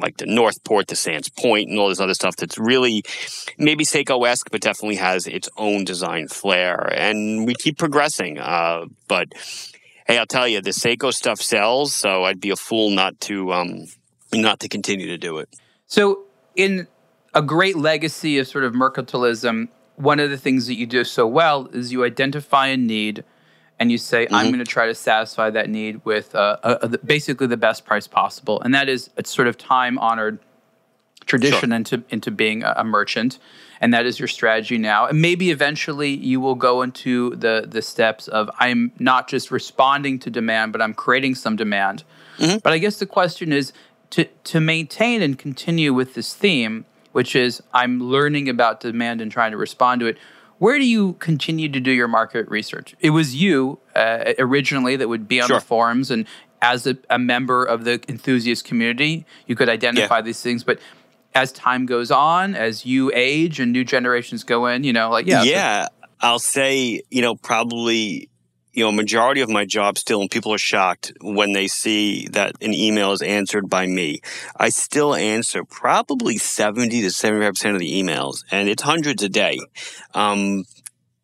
[0.00, 3.02] like the Northport, the Sands Point, and all this other stuff that's really
[3.58, 6.92] maybe Seiko esque, but definitely has its own design flair.
[6.94, 8.38] And we keep progressing.
[8.38, 9.28] Uh, but
[10.06, 13.52] hey, I'll tell you, the Seiko stuff sells, so I'd be a fool not to
[13.52, 13.86] um,
[14.32, 15.48] not to continue to do it.
[15.88, 16.24] So,
[16.54, 16.86] in
[17.34, 21.26] a great legacy of sort of mercantilism, one of the things that you do so
[21.26, 23.24] well is you identify a need
[23.78, 24.34] and you say, mm-hmm.
[24.34, 27.84] I'm going to try to satisfy that need with uh, a, a, basically the best
[27.84, 28.60] price possible.
[28.60, 30.38] And that is a sort of time honored
[31.26, 31.76] tradition sure.
[31.76, 33.38] into, into being a, a, merchant.
[33.80, 35.06] And that is your strategy now.
[35.06, 40.18] And maybe eventually you will go into the, the steps of I'm not just responding
[40.20, 42.04] to demand, but I'm creating some demand.
[42.38, 42.58] Mm-hmm.
[42.62, 43.72] But I guess the question is
[44.10, 49.30] to, to maintain and continue with this theme, which is I'm learning about demand and
[49.30, 50.16] trying to respond to it
[50.58, 52.94] where do you continue to do your market research?
[53.00, 55.58] It was you uh, originally that would be on sure.
[55.58, 56.26] the forums, and
[56.62, 60.22] as a, a, member of the enthusiast community, you could identify yeah.
[60.22, 60.64] these things.
[60.64, 60.78] But
[61.34, 65.26] as time goes on, as you age and new generations go in, you know, like
[65.26, 65.90] yeah, yeah, so.
[66.20, 68.30] I'll say, you know, probably
[68.76, 72.54] you know, majority of my job still, and people are shocked when they see that
[72.60, 74.20] an email is answered by me.
[74.54, 79.58] I still answer probably 70 to 75% of the emails, and it's hundreds a day.
[80.12, 80.64] Um,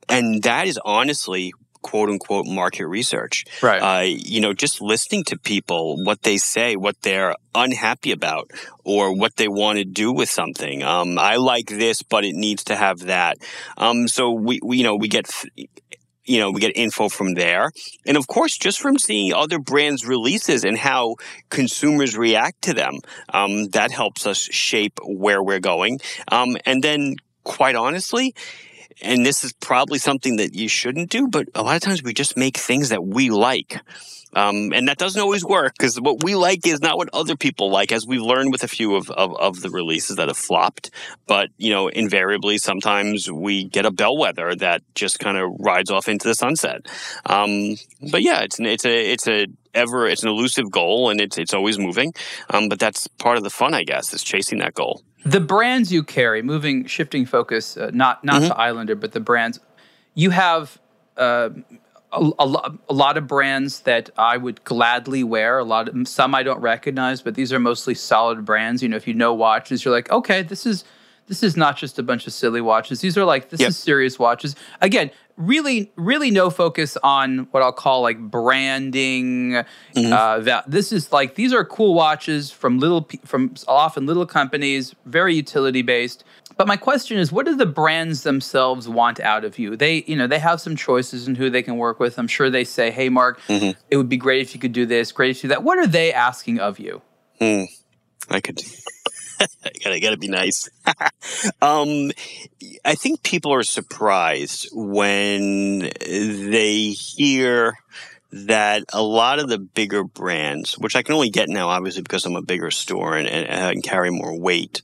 [0.09, 3.45] and that is honestly quote unquote market research.
[3.61, 3.81] Right.
[3.83, 8.51] Uh, you know, just listening to people, what they say, what they're unhappy about,
[8.85, 10.83] or what they want to do with something.
[10.83, 13.37] Um, I like this, but it needs to have that.
[13.77, 15.31] Um, so we, we, you know, we get
[16.25, 17.71] you know, we get info from there.
[18.07, 21.17] And of course, just from seeing other brands' releases and how
[21.51, 22.99] consumers react to them,
[23.33, 26.01] um, that helps us shape where we're going.
[26.31, 28.35] Um, and then, quite honestly,
[29.01, 32.15] and this is probably something that you shouldn't do, but a lot of times we
[32.15, 33.81] just make things that we like.
[34.35, 37.71] Um, and that doesn't always work because what we like is not what other people
[37.71, 40.91] like, as we've learned with a few of, of, of, the releases that have flopped.
[41.27, 46.09] But, you know, invariably, sometimes we get a bellwether that just kind of rides off
[46.09, 46.87] into the sunset.
[47.27, 47.77] Um,
[48.11, 51.53] but yeah, it's, it's a, it's a, ever, it's an elusive goal and it's, it's
[51.53, 52.15] always moving.
[52.49, 55.03] Um, but that's part of the fun, I guess, is chasing that goal.
[55.25, 58.49] The brands you carry, moving, shifting focus, uh, not, not mm-hmm.
[58.49, 59.61] to Islander, but the brands,
[60.15, 60.79] you have,
[61.17, 61.51] uh,
[62.13, 65.59] a, a, a, lot of brands that I would gladly wear.
[65.59, 68.83] A lot of some I don't recognize, but these are mostly solid brands.
[68.83, 70.85] You know, if you know watches, you're like, okay, this is
[71.27, 73.01] this is not just a bunch of silly watches.
[73.01, 73.71] These are like this yep.
[73.71, 74.57] is serious watches.
[74.81, 79.53] Again, really, really no focus on what I'll call like branding.
[79.95, 80.13] Mm-hmm.
[80.13, 85.35] Uh, this is like these are cool watches from little from often little companies, very
[85.35, 86.25] utility based.
[86.57, 89.77] But my question is, what do the brands themselves want out of you?
[89.77, 92.19] They, you know, they have some choices in who they can work with.
[92.19, 93.79] I'm sure they say, "Hey, Marc, mm-hmm.
[93.91, 95.79] it would be great if you could do this, great if you do that." What
[95.79, 97.03] are they asking of you?
[97.41, 97.67] Mm,
[98.31, 98.63] I could.
[99.41, 100.69] I gotta, gotta be nice.
[101.63, 102.13] um,
[102.85, 107.75] I think people are surprised when they hear
[108.33, 112.25] that a lot of the bigger brands, which I can only get now, obviously because
[112.25, 114.83] I'm a bigger store and, and, and carry more weight,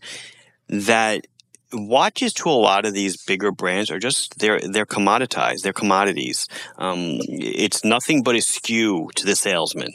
[0.68, 1.26] that
[1.72, 6.48] watches to a lot of these bigger brands are just they're they're commoditized they're commodities.
[6.76, 9.92] Um, it's nothing but a SKU to the salesman.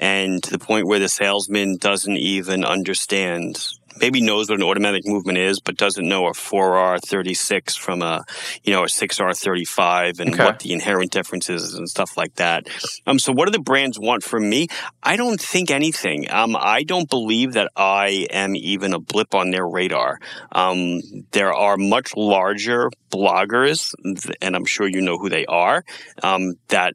[0.00, 3.58] And to the point where the salesman doesn't even understand
[4.00, 8.24] maybe knows what an automatic movement is, but doesn't know a 4R36 from a,
[8.62, 10.44] you know, a 6R35 and okay.
[10.44, 12.66] what the inherent differences and stuff like that.
[13.06, 14.68] Um, so what do the brands want from me?
[15.02, 16.30] I don't think anything.
[16.30, 20.18] Um, I don't believe that I am even a blip on their radar.
[20.52, 21.00] Um,
[21.32, 23.92] there are much larger bloggers,
[24.40, 25.84] and I'm sure you know who they are,
[26.22, 26.94] um, that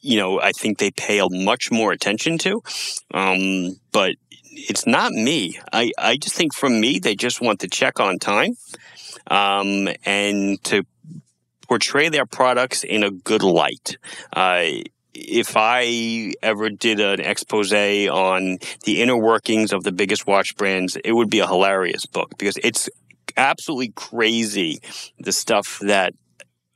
[0.00, 2.62] you know, I think they pay a much more attention to.
[3.12, 4.14] Um, but
[4.68, 5.58] it's not me.
[5.72, 8.56] I, I just think from me, they just want to check on time
[9.28, 10.84] um, and to
[11.68, 13.98] portray their products in a good light.
[14.32, 14.64] Uh,
[15.14, 20.96] if I ever did an expose on the inner workings of the biggest watch brands,
[20.96, 22.88] it would be a hilarious book because it's
[23.36, 24.80] absolutely crazy
[25.18, 26.14] the stuff that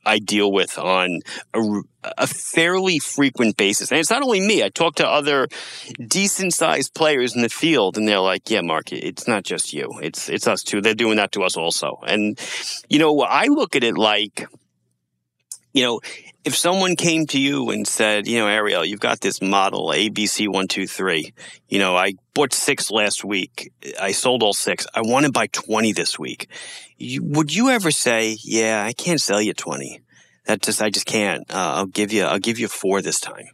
[0.04, 1.20] I deal with on
[1.54, 1.60] a,
[2.18, 3.90] a, fairly frequent basis.
[3.90, 4.62] And it's not only me.
[4.62, 5.48] I talk to other
[6.06, 9.98] decent sized players in the field and they're like, yeah, Marc, it's not just you.
[10.02, 10.80] It's, it's us too.
[10.80, 12.00] They're doing that to us also.
[12.06, 12.38] And,
[12.88, 14.46] you know, I look at it like,
[15.72, 16.00] you know,
[16.44, 21.32] if someone came to you and said, you know, Ariel, you've got this model ABC123,
[21.68, 23.72] you know, I bought six last week.
[24.00, 24.86] I sold all six.
[24.94, 26.48] I want to buy 20 this week.
[26.98, 30.00] You, would you ever say, yeah, I can't sell you 20?
[30.46, 31.48] That just, I just can't.
[31.50, 33.46] Uh, I'll give you, I'll give you four this time.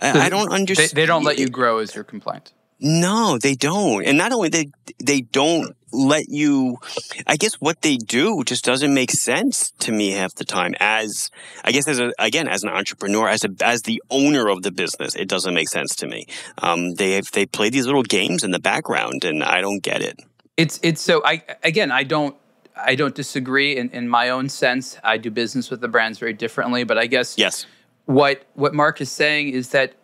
[0.00, 0.90] I, I don't understand.
[0.90, 2.52] They, they don't let you grow as your complaint.
[2.80, 4.04] No, they don't.
[4.06, 6.78] And not only they they don't let you
[7.26, 11.30] I guess what they do just doesn't make sense to me half the time as
[11.64, 14.70] I guess as a again as an entrepreneur as a as the owner of the
[14.70, 16.26] business it doesn't make sense to me.
[16.58, 20.00] Um, they have, they play these little games in the background and I don't get
[20.00, 20.18] it.
[20.56, 22.36] It's it's so I again I don't
[22.76, 24.96] I don't disagree in, in my own sense.
[25.04, 27.66] I do business with the brands very differently, but I guess yes.
[28.06, 29.94] What what Marc is saying is that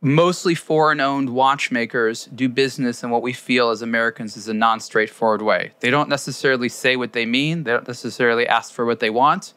[0.00, 4.80] mostly foreign owned watchmakers do business in what we feel as Americans is a non
[4.80, 5.72] straightforward way.
[5.80, 9.52] They don't necessarily say what they mean, they don't necessarily ask for what they want.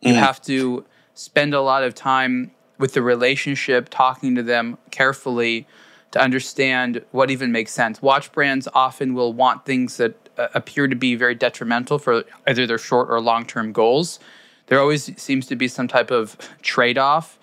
[0.00, 0.18] You mm.
[0.18, 5.66] have to spend a lot of time with the relationship, talking to them carefully
[6.10, 8.02] to understand what even makes sense.
[8.02, 12.66] Watch brands often will want things that uh, appear to be very detrimental for either
[12.66, 14.18] their short or long term goals.
[14.66, 17.38] There always seems to be some type of trade off.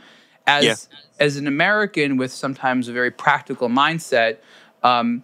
[0.48, 0.76] As yeah.
[1.20, 4.38] as an American with sometimes a very practical mindset,
[4.84, 5.24] um,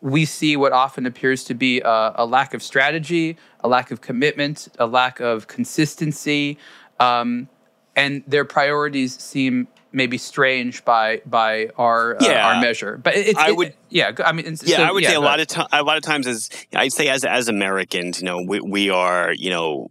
[0.00, 4.00] we see what often appears to be a, a, lack of strategy, a lack of
[4.00, 6.58] commitment, a lack of consistency,
[6.98, 7.48] um,
[7.96, 12.98] and their priorities seem maybe strange by by our uh, our measure.
[12.98, 15.40] But it, I would, yeah, I mean, yeah, so, I would yeah, say a lot
[15.40, 18.60] of time, a lot of times as I'd say as as Americans, you know, we
[18.60, 19.90] we are you know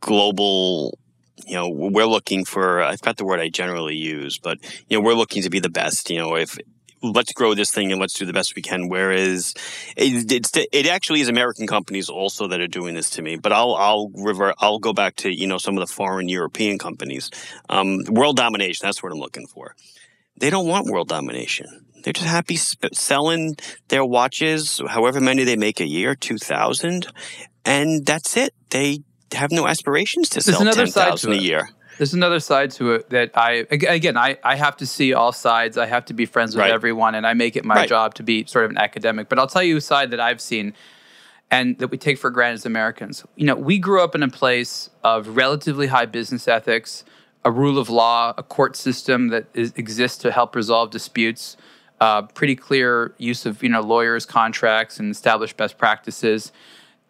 [0.00, 0.98] global
[1.46, 5.04] you know, we're looking for, I forgot the word I generally use, but, you know,
[5.04, 6.10] we're looking to be the best.
[6.10, 6.58] You know, if,
[7.02, 8.88] let's grow this thing and let's do the best we can.
[8.88, 9.54] Whereas
[9.96, 13.36] it, it's, it actually is American companies also that are doing this to me.
[13.36, 14.54] But I'll I'll revert.
[14.58, 17.30] I'll go back to you know some of the foreign European companies.
[17.68, 18.86] Um, world domination.
[18.86, 19.74] That's what I'm looking for.
[20.36, 21.86] They don't want world domination.
[22.02, 23.56] They're just happy sp- selling
[23.88, 27.06] their watches, however many they make a year, two thousand,
[27.64, 28.54] and that's it.
[28.70, 29.00] They
[29.36, 31.68] have no aspirations to There's sell ten thousand a year.
[31.98, 35.76] There's another side to it that I again I, I have to see all sides.
[35.78, 36.72] I have to be friends with right.
[36.72, 37.88] everyone, and I make it my right.
[37.88, 39.28] job to be sort of an academic.
[39.28, 40.74] But I'll tell you a side that I've seen
[41.52, 43.24] and that we take for granted as Americans.
[43.36, 47.04] You know, we grew up in a place of relatively high business ethics,
[47.44, 51.58] a rule of law, a court system that is, exists to help resolve disputes,
[52.00, 56.52] uh, pretty clear use of you know lawyers, contracts, and established best practices.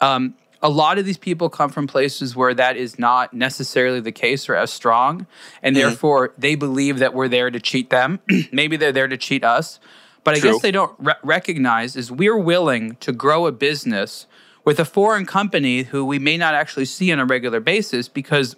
[0.01, 4.13] Um, a lot of these people come from places where that is not necessarily the
[4.13, 5.27] case or as strong.
[5.63, 5.89] And mm-hmm.
[5.89, 8.21] therefore, they believe that we're there to cheat them.
[8.53, 9.81] Maybe they're there to cheat us.
[10.25, 14.27] But I guess they don't re- recognize is we're willing to grow a business
[14.65, 18.55] with a foreign company who we may not actually see on a regular basis because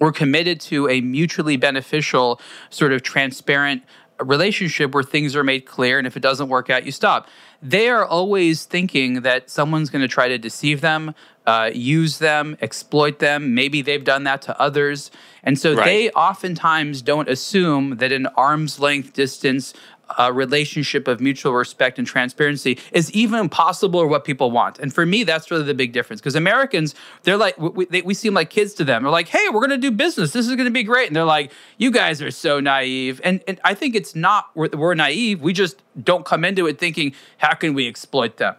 [0.00, 3.84] we're committed to a mutually beneficial, sort of transparent
[4.18, 5.98] relationship where things are made clear.
[5.98, 7.28] And if it doesn't work out, you stop
[7.62, 11.14] they are always thinking that someone's going to try to deceive them,
[11.46, 13.54] uh, use them, exploit them.
[13.54, 15.10] Maybe they've done that to others.
[15.44, 15.84] And so right.
[15.84, 19.74] they oftentimes don't assume that an arm's length distance
[20.18, 24.78] a relationship of mutual respect and transparency is even possible or what people want.
[24.78, 28.14] And for me, that's really the big difference because Americans, they're like, we, they, we
[28.14, 29.02] seem like kids to them.
[29.02, 30.32] They're like, hey, we're going to do business.
[30.32, 31.08] This is going to be great.
[31.08, 33.20] And they're like, you guys are so naive.
[33.24, 35.40] And, and I think it's not, we're, we're naive.
[35.40, 38.56] We just don't come into it thinking, how can we exploit them?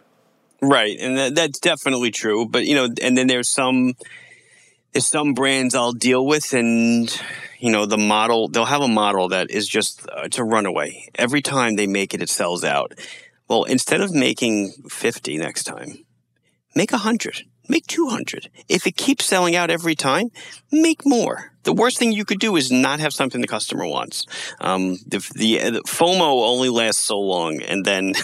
[0.62, 0.98] Right.
[1.00, 2.48] And that, that's definitely true.
[2.48, 3.96] But, you know, and then there's some,
[4.94, 7.22] there's some brands I'll deal with and
[7.60, 11.08] you know the model they'll have a model that is just uh, it's a runaway
[11.16, 12.94] every time they make it it sells out
[13.48, 16.06] Well, instead of making 50 next time,
[16.76, 18.50] make 100, make 200.
[18.70, 20.32] If it keeps selling out every time,
[20.72, 21.52] make more.
[21.64, 24.26] The worst thing you could do is not have something the customer wants.
[24.60, 28.14] Um, the, the, the FOMO only lasts so long, and then.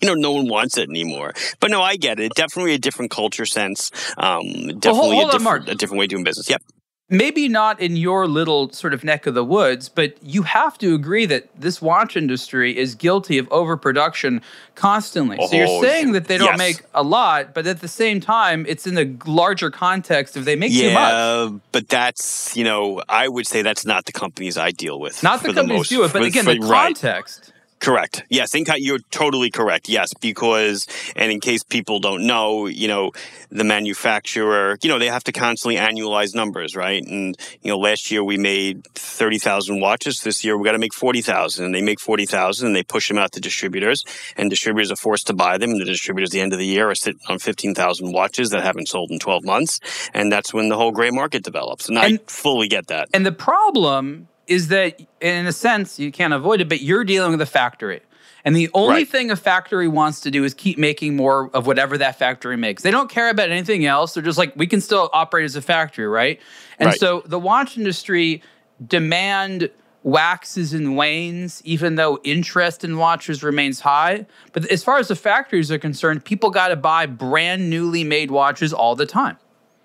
[0.00, 1.32] you know, no one wants it anymore.
[1.60, 2.32] But no, I get it.
[2.34, 3.90] Definitely a different culture sense.
[4.16, 6.48] Um, definitely well, hold, hold a, different, on, a different way of doing business.
[6.48, 6.62] Yep
[7.10, 10.94] maybe not in your little sort of neck of the woods, but you have to
[10.94, 14.42] agree that this watch industry is guilty of overproduction
[14.74, 15.38] constantly.
[15.40, 16.58] Oh, so you're oh, saying that they don't yes.
[16.58, 20.56] make a lot, but at the same time, it's in the larger context of they
[20.56, 21.12] make yeah, too much.
[21.52, 25.22] Yeah, but that's, you know, I would say that's not the companies I deal with.
[25.22, 27.40] Not the companies the do it, but again, for, the context.
[27.46, 27.54] Right.
[27.80, 28.24] Correct.
[28.28, 29.88] Yes, in, you're totally correct.
[29.88, 33.12] Yes, because and in case people don't know, you know,
[33.50, 37.02] the manufacturer, you know, they have to constantly annualize numbers, right?
[37.02, 40.20] And you know, last year we made thirty thousand watches.
[40.22, 42.82] This year we got to make forty thousand, and they make forty thousand, and they
[42.82, 44.04] push them out to distributors,
[44.36, 45.70] and distributors are forced to buy them.
[45.70, 48.50] And the distributors at the end of the year are sitting on fifteen thousand watches
[48.50, 49.78] that haven't sold in twelve months,
[50.12, 51.88] and that's when the whole gray market develops.
[51.88, 53.08] And, and I fully get that.
[53.14, 57.32] And the problem is that in a sense you can't avoid it, but you're dealing
[57.32, 58.00] with a factory.
[58.44, 59.08] And the only right.
[59.08, 62.82] thing a factory wants to do is keep making more of whatever that factory makes.
[62.82, 64.14] They don't care about anything else.
[64.14, 66.40] They're just like, we can still operate as a factory, right?
[66.78, 66.98] And right.
[66.98, 68.42] so the watch industry
[68.86, 69.70] demand
[70.02, 74.24] waxes and wanes, even though interest in watches remains high.
[74.52, 78.30] But as far as the factories are concerned, people got to buy brand newly made
[78.30, 79.36] watches all the time.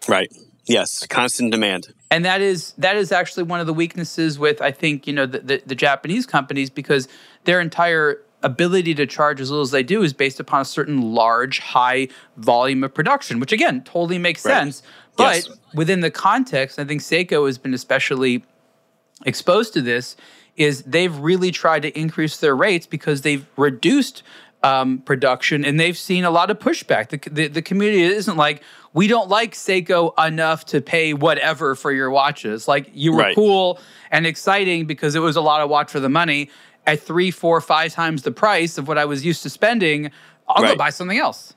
[0.08, 0.32] Right.
[0.66, 1.94] Yes, constant demand.
[2.10, 5.26] And that is that is actually one of the weaknesses with I think you know
[5.26, 7.08] the, the, the Japanese companies because
[7.44, 11.14] their entire ability to charge as little as they do is based upon a certain
[11.14, 12.08] large, high
[12.38, 14.54] volume of production, which again totally makes right.
[14.54, 14.84] sense.
[15.16, 15.50] But yes.
[15.74, 18.44] within the context, I think Seiko has been especially
[19.26, 20.16] exposed to this.
[20.56, 24.22] Is they've really tried to increase their rates because they've reduced
[24.62, 27.10] um, production, and they've seen a lot of pushback.
[27.10, 28.62] The, the, the community isn't like
[28.94, 32.68] we don't like Seiko enough to pay whatever for your watches.
[32.68, 33.36] Like you were right.
[33.36, 33.80] cool
[34.12, 36.50] and exciting because it was a lot of watch for the money
[36.86, 40.12] at three, four, five times the price of what I was used to spending.
[40.48, 40.72] I'll right.
[40.72, 41.54] go buy something else.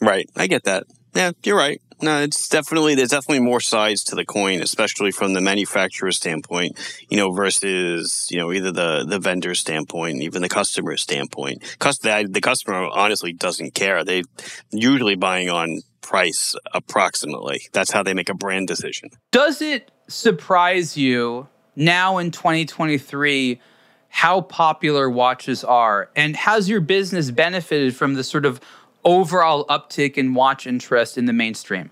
[0.00, 0.84] Right, I get that.
[1.14, 1.80] Yeah, you're right.
[2.02, 6.78] No, it's definitely there's definitely more sides to the coin, especially from the manufacturer standpoint,
[7.10, 11.60] you know, versus you know either the the vendor standpoint, even the customer standpoint.
[11.78, 14.02] The, the customer honestly doesn't care.
[14.02, 14.22] They
[14.70, 17.68] usually buying on price approximately.
[17.72, 19.10] That's how they make a brand decision.
[19.30, 23.60] Does it surprise you now in 2023
[24.08, 28.60] how popular watches are, and has your business benefited from the sort of
[29.04, 31.90] overall uptick in watch interest in the mainstream?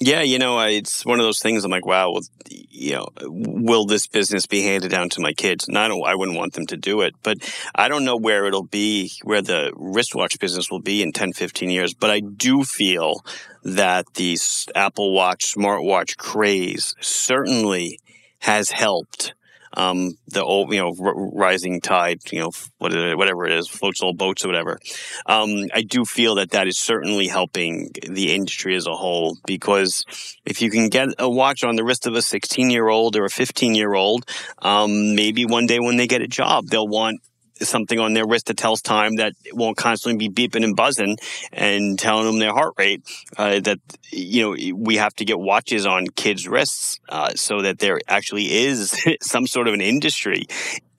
[0.00, 1.64] Yeah, you know, it's one of those things.
[1.64, 5.66] I'm like, wow, well, you know, will this business be handed down to my kids?
[5.66, 7.38] And I don't, I wouldn't want them to do it, but
[7.74, 11.70] I don't know where it'll be, where the wristwatch business will be in 10, 15
[11.70, 11.94] years.
[11.94, 13.24] But I do feel
[13.64, 14.38] that the
[14.76, 17.98] Apple Watch, smartwatch craze certainly
[18.40, 19.34] has helped
[19.74, 24.14] um, the old, you know, r- rising tide, you know, whatever it is, floats all
[24.14, 24.78] boats or whatever.
[25.26, 30.04] Um, I do feel that that is certainly helping the industry as a whole because
[30.44, 33.24] if you can get a watch on the wrist of a 16 year old or
[33.24, 34.28] a 15 year old,
[34.60, 37.20] um, maybe one day when they get a job, they'll want
[37.60, 41.16] something on their wrist that tells time that won't constantly be beeping and buzzing
[41.52, 43.02] and telling them their heart rate.
[43.36, 43.78] Uh, that
[44.10, 48.52] you know we have to get watches on kids' wrists uh, so that there actually
[48.52, 50.46] is some sort of an industry.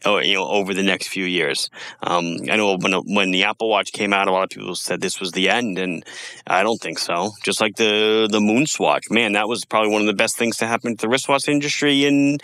[0.05, 1.69] Uh, you know, over the next few years,
[2.01, 5.01] um, I know when when the Apple Watch came out, a lot of people said
[5.01, 6.05] this was the end, and
[6.47, 7.31] I don't think so.
[7.43, 10.55] Just like the the Moon Swatch, man, that was probably one of the best things
[10.57, 12.37] to happen to the wristwatch industry in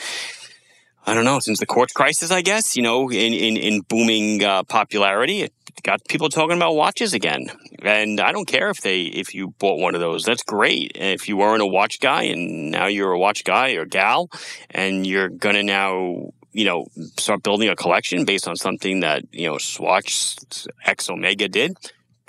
[1.05, 4.43] I don't know, since the quartz crisis, I guess, you know, in, in, in booming
[4.43, 5.53] uh, popularity, it
[5.83, 7.45] got people talking about watches again.
[7.83, 10.93] And I don't care if they, if you bought one of those, that's great.
[10.95, 14.29] If you weren't a watch guy and now you're a watch guy or gal
[14.71, 16.87] and you're going to now, you know,
[17.17, 20.37] start building a collection based on something that, you know, Swatch
[20.85, 21.77] X Omega did,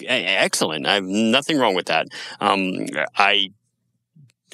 [0.04, 0.86] excellent.
[0.86, 2.08] I have nothing wrong with that.
[2.40, 3.52] Um, I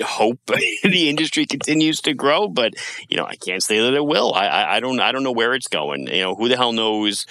[0.01, 0.39] hope
[0.83, 2.75] the industry continues to grow, but
[3.09, 4.33] you know, I can't say that it will.
[4.35, 6.07] I, I, I don't I don't know where it's going.
[6.07, 7.27] You know, who the hell knows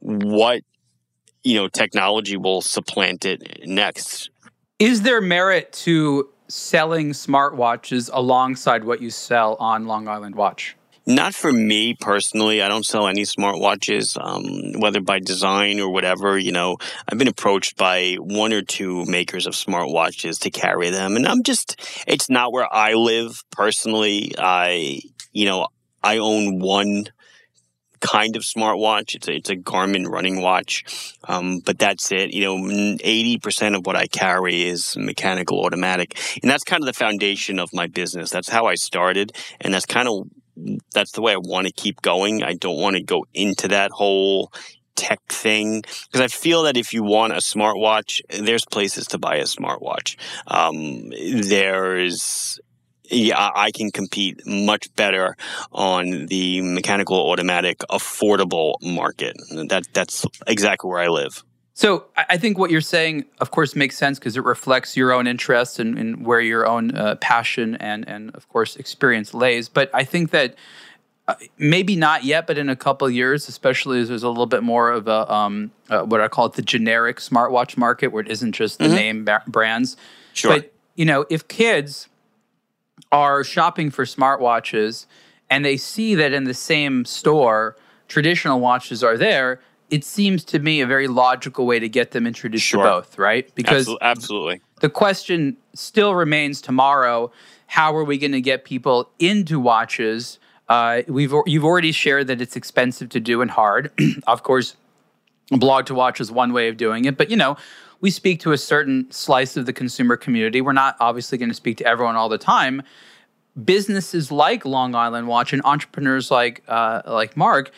[0.00, 0.62] what
[1.42, 4.30] you know technology will supplant it next.
[4.78, 10.76] Is there merit to selling smartwatches alongside what you sell on Long Island Watch?
[11.06, 12.62] Not for me personally.
[12.62, 16.38] I don't sell any smartwatches, um, whether by design or whatever.
[16.38, 21.16] You know, I've been approached by one or two makers of smartwatches to carry them,
[21.16, 24.32] and I'm just, it's not where I live personally.
[24.38, 25.00] I,
[25.32, 25.68] you know,
[26.02, 27.04] I own one
[28.00, 29.14] kind of smartwatch.
[29.14, 30.84] It's a, it's a Garmin running watch,
[31.24, 32.32] um, but that's it.
[32.32, 36.86] You know, eighty percent of what I carry is mechanical, automatic, and that's kind of
[36.86, 38.30] the foundation of my business.
[38.30, 40.28] That's how I started, and that's kind of
[40.92, 42.42] that's the way I want to keep going.
[42.42, 44.52] I don't want to go into that whole
[44.96, 49.36] tech thing because I feel that if you want a smartwatch, there's places to buy
[49.36, 50.16] a smartwatch.
[50.46, 52.60] Um, there's
[53.10, 55.36] yeah, I can compete much better
[55.72, 59.36] on the mechanical, automatic, affordable market.
[59.68, 61.44] That that's exactly where I live.
[61.76, 65.26] So I think what you're saying, of course, makes sense because it reflects your own
[65.26, 69.68] interests and, and where your own uh, passion and and of course experience lays.
[69.68, 70.54] But I think that
[71.26, 74.62] uh, maybe not yet, but in a couple years, especially as there's a little bit
[74.62, 78.30] more of a um, uh, what I call it the generic smartwatch market, where it
[78.30, 78.94] isn't just the mm-hmm.
[78.94, 79.96] name ba- brands.
[80.32, 80.54] Sure.
[80.54, 82.08] But you know, if kids
[83.10, 85.06] are shopping for smartwatches
[85.50, 89.60] and they see that in the same store traditional watches are there,
[89.90, 92.82] it seems to me a very logical way to get them introduced sure.
[92.82, 93.52] to both, right?
[93.54, 94.60] Because absolutely.
[94.80, 97.30] The question still remains tomorrow:
[97.66, 100.38] How are we going to get people into watches?
[100.68, 103.90] Uh, we've you've already shared that it's expensive to do and hard.
[104.26, 104.76] of course,
[105.50, 107.56] blog to watch is one way of doing it, but you know,
[108.00, 110.60] we speak to a certain slice of the consumer community.
[110.60, 112.82] We're not obviously going to speak to everyone all the time.
[113.64, 117.70] Businesses like Long Island Watch and entrepreneurs like uh, like Marc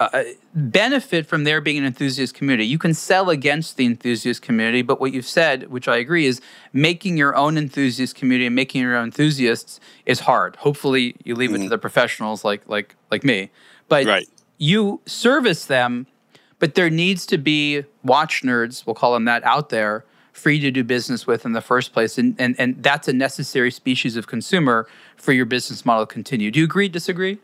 [0.00, 0.24] uh,
[0.54, 2.66] benefit from there being an enthusiast community.
[2.66, 6.40] You can sell against the enthusiast community, but what you've said, which I agree, is
[6.72, 10.56] making your own enthusiast community and making your own enthusiasts is hard.
[10.56, 11.56] Hopefully, you leave mm-hmm.
[11.56, 11.70] it to mm-hmm.
[11.70, 13.50] the professionals like like like me,
[13.88, 14.26] but right.
[14.56, 16.06] you service them.
[16.58, 20.70] But there needs to be watch nerds, we'll call them that, out there free to
[20.70, 24.26] do business with in the first place, and and and that's a necessary species of
[24.26, 26.50] consumer for your business model to continue.
[26.50, 26.88] Do you agree?
[26.88, 27.38] Disagree?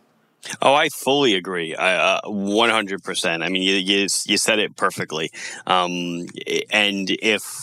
[0.63, 1.75] Oh, I fully agree.
[1.75, 3.43] Uh, one hundred percent.
[3.43, 5.31] I mean, you, you, you said it perfectly.
[5.67, 6.27] Um,
[6.71, 7.63] and if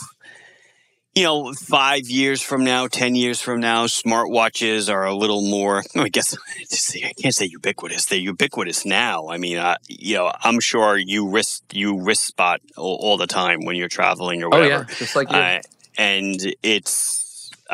[1.14, 5.84] you know, five years from now, ten years from now, smartwatches are a little more.
[5.94, 8.06] I guess I can't say ubiquitous.
[8.06, 9.28] They're ubiquitous now.
[9.28, 13.28] I mean, uh, you know, I'm sure you wrist you wrist spot all, all, the
[13.28, 14.74] time when you're traveling or whatever.
[14.74, 15.36] Oh yeah, just like you.
[15.36, 15.60] Uh,
[15.96, 17.23] and it's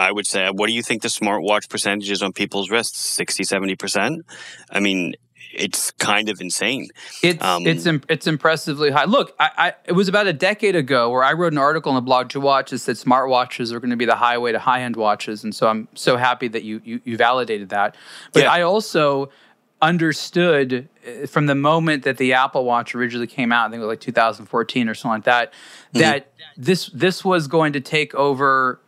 [0.01, 2.98] I would say, what do you think the smartwatch percentage is on people's wrists?
[2.98, 4.20] 60, 70%?
[4.70, 5.14] I mean,
[5.53, 6.88] it's kind of insane.
[7.22, 9.05] It's um, it's it's impressively high.
[9.05, 11.96] Look, I, I, it was about a decade ago where I wrote an article on
[11.96, 14.82] the blog to watch that said smartwatches are going to be the highway to high
[14.82, 17.96] end watches, and so I'm so happy that you you, you validated that.
[18.32, 18.53] But yeah.
[18.53, 19.30] I also
[19.82, 23.86] understood uh, from the moment that the Apple Watch originally came out, I think it
[23.86, 25.98] was like 2014 or something like that, mm-hmm.
[25.98, 28.80] that this this was going to take over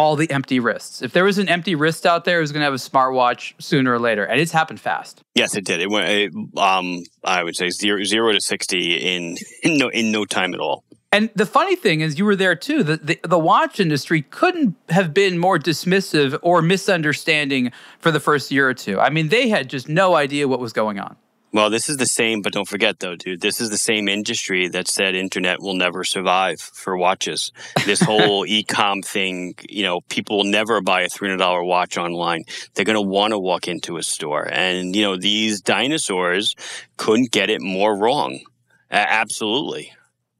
[0.00, 1.02] all the empty wrists.
[1.02, 3.52] If there was an empty wrist out there, it was going to have a smartwatch
[3.58, 5.22] sooner or later, and it's happened fast.
[5.34, 5.80] Yes, it did.
[5.80, 6.08] It went.
[6.08, 10.54] It, um, I would say zero, zero to sixty in, in no in no time
[10.54, 10.84] at all.
[11.12, 12.82] And the funny thing is, you were there too.
[12.84, 18.52] The, the, the watch industry couldn't have been more dismissive or misunderstanding for the first
[18.52, 19.00] year or two.
[19.00, 21.16] I mean, they had just no idea what was going on.
[21.52, 24.68] Well, this is the same, but don't forget though, dude, this is the same industry
[24.68, 27.50] that said internet will never survive for watches.
[27.84, 32.44] This whole e-com thing, you know, people will never buy a $300 watch online.
[32.74, 34.48] They're going to want to walk into a store.
[34.50, 36.54] And, you know, these dinosaurs
[36.96, 38.40] couldn't get it more wrong.
[38.90, 39.92] absolutely.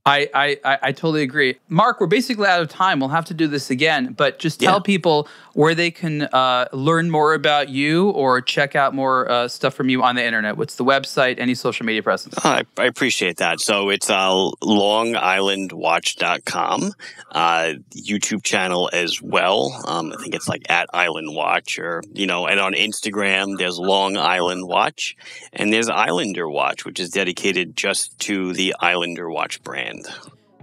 [0.07, 1.57] I, I, I totally agree.
[1.68, 3.01] Marc, we're basically out of time.
[3.01, 4.82] We'll have to do this again, but just tell yeah.
[4.82, 9.74] people where they can uh, learn more about you or check out more uh, stuff
[9.74, 10.57] from you on the internet.
[10.57, 12.34] What's the website, any social media presence?
[12.42, 13.59] Oh, I, I, appreciate that.
[13.61, 14.30] So it's uh,
[14.62, 16.92] longislandwatch.com,
[17.32, 19.84] uh, YouTube channel as well.
[19.86, 23.78] Um, I think it's like at Island Watch or, you know, and on Instagram, there's
[23.78, 25.14] Long Island Watch
[25.53, 30.09] and there's Islander Watch, which is dedicated just to the Islander Watch brand brand.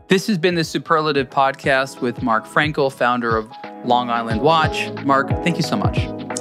[0.08, 3.52] This has been the Superlative Podcast with Marc Frankel, founder of
[3.84, 4.90] Long Island Watch.
[5.04, 6.00] Marc, thank you so much.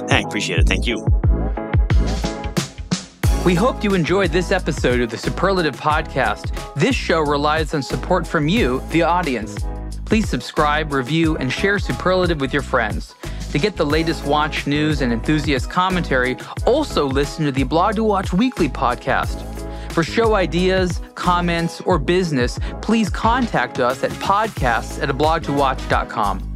[0.09, 0.67] I appreciate it.
[0.67, 1.05] Thank you.
[3.45, 6.53] We hope you enjoyed this episode of the Superlative Podcast.
[6.75, 9.57] This show relies on support from you, the audience.
[10.05, 13.15] Please subscribe, review, and share Superlative with your friends.
[13.51, 18.03] To get the latest watch news and enthusiast commentary, also listen to the Blog to
[18.03, 19.56] Watch Weekly podcast.
[19.97, 26.53] For show ideas, comments, or business, please contact us at podcasts at ablogtowatch.com.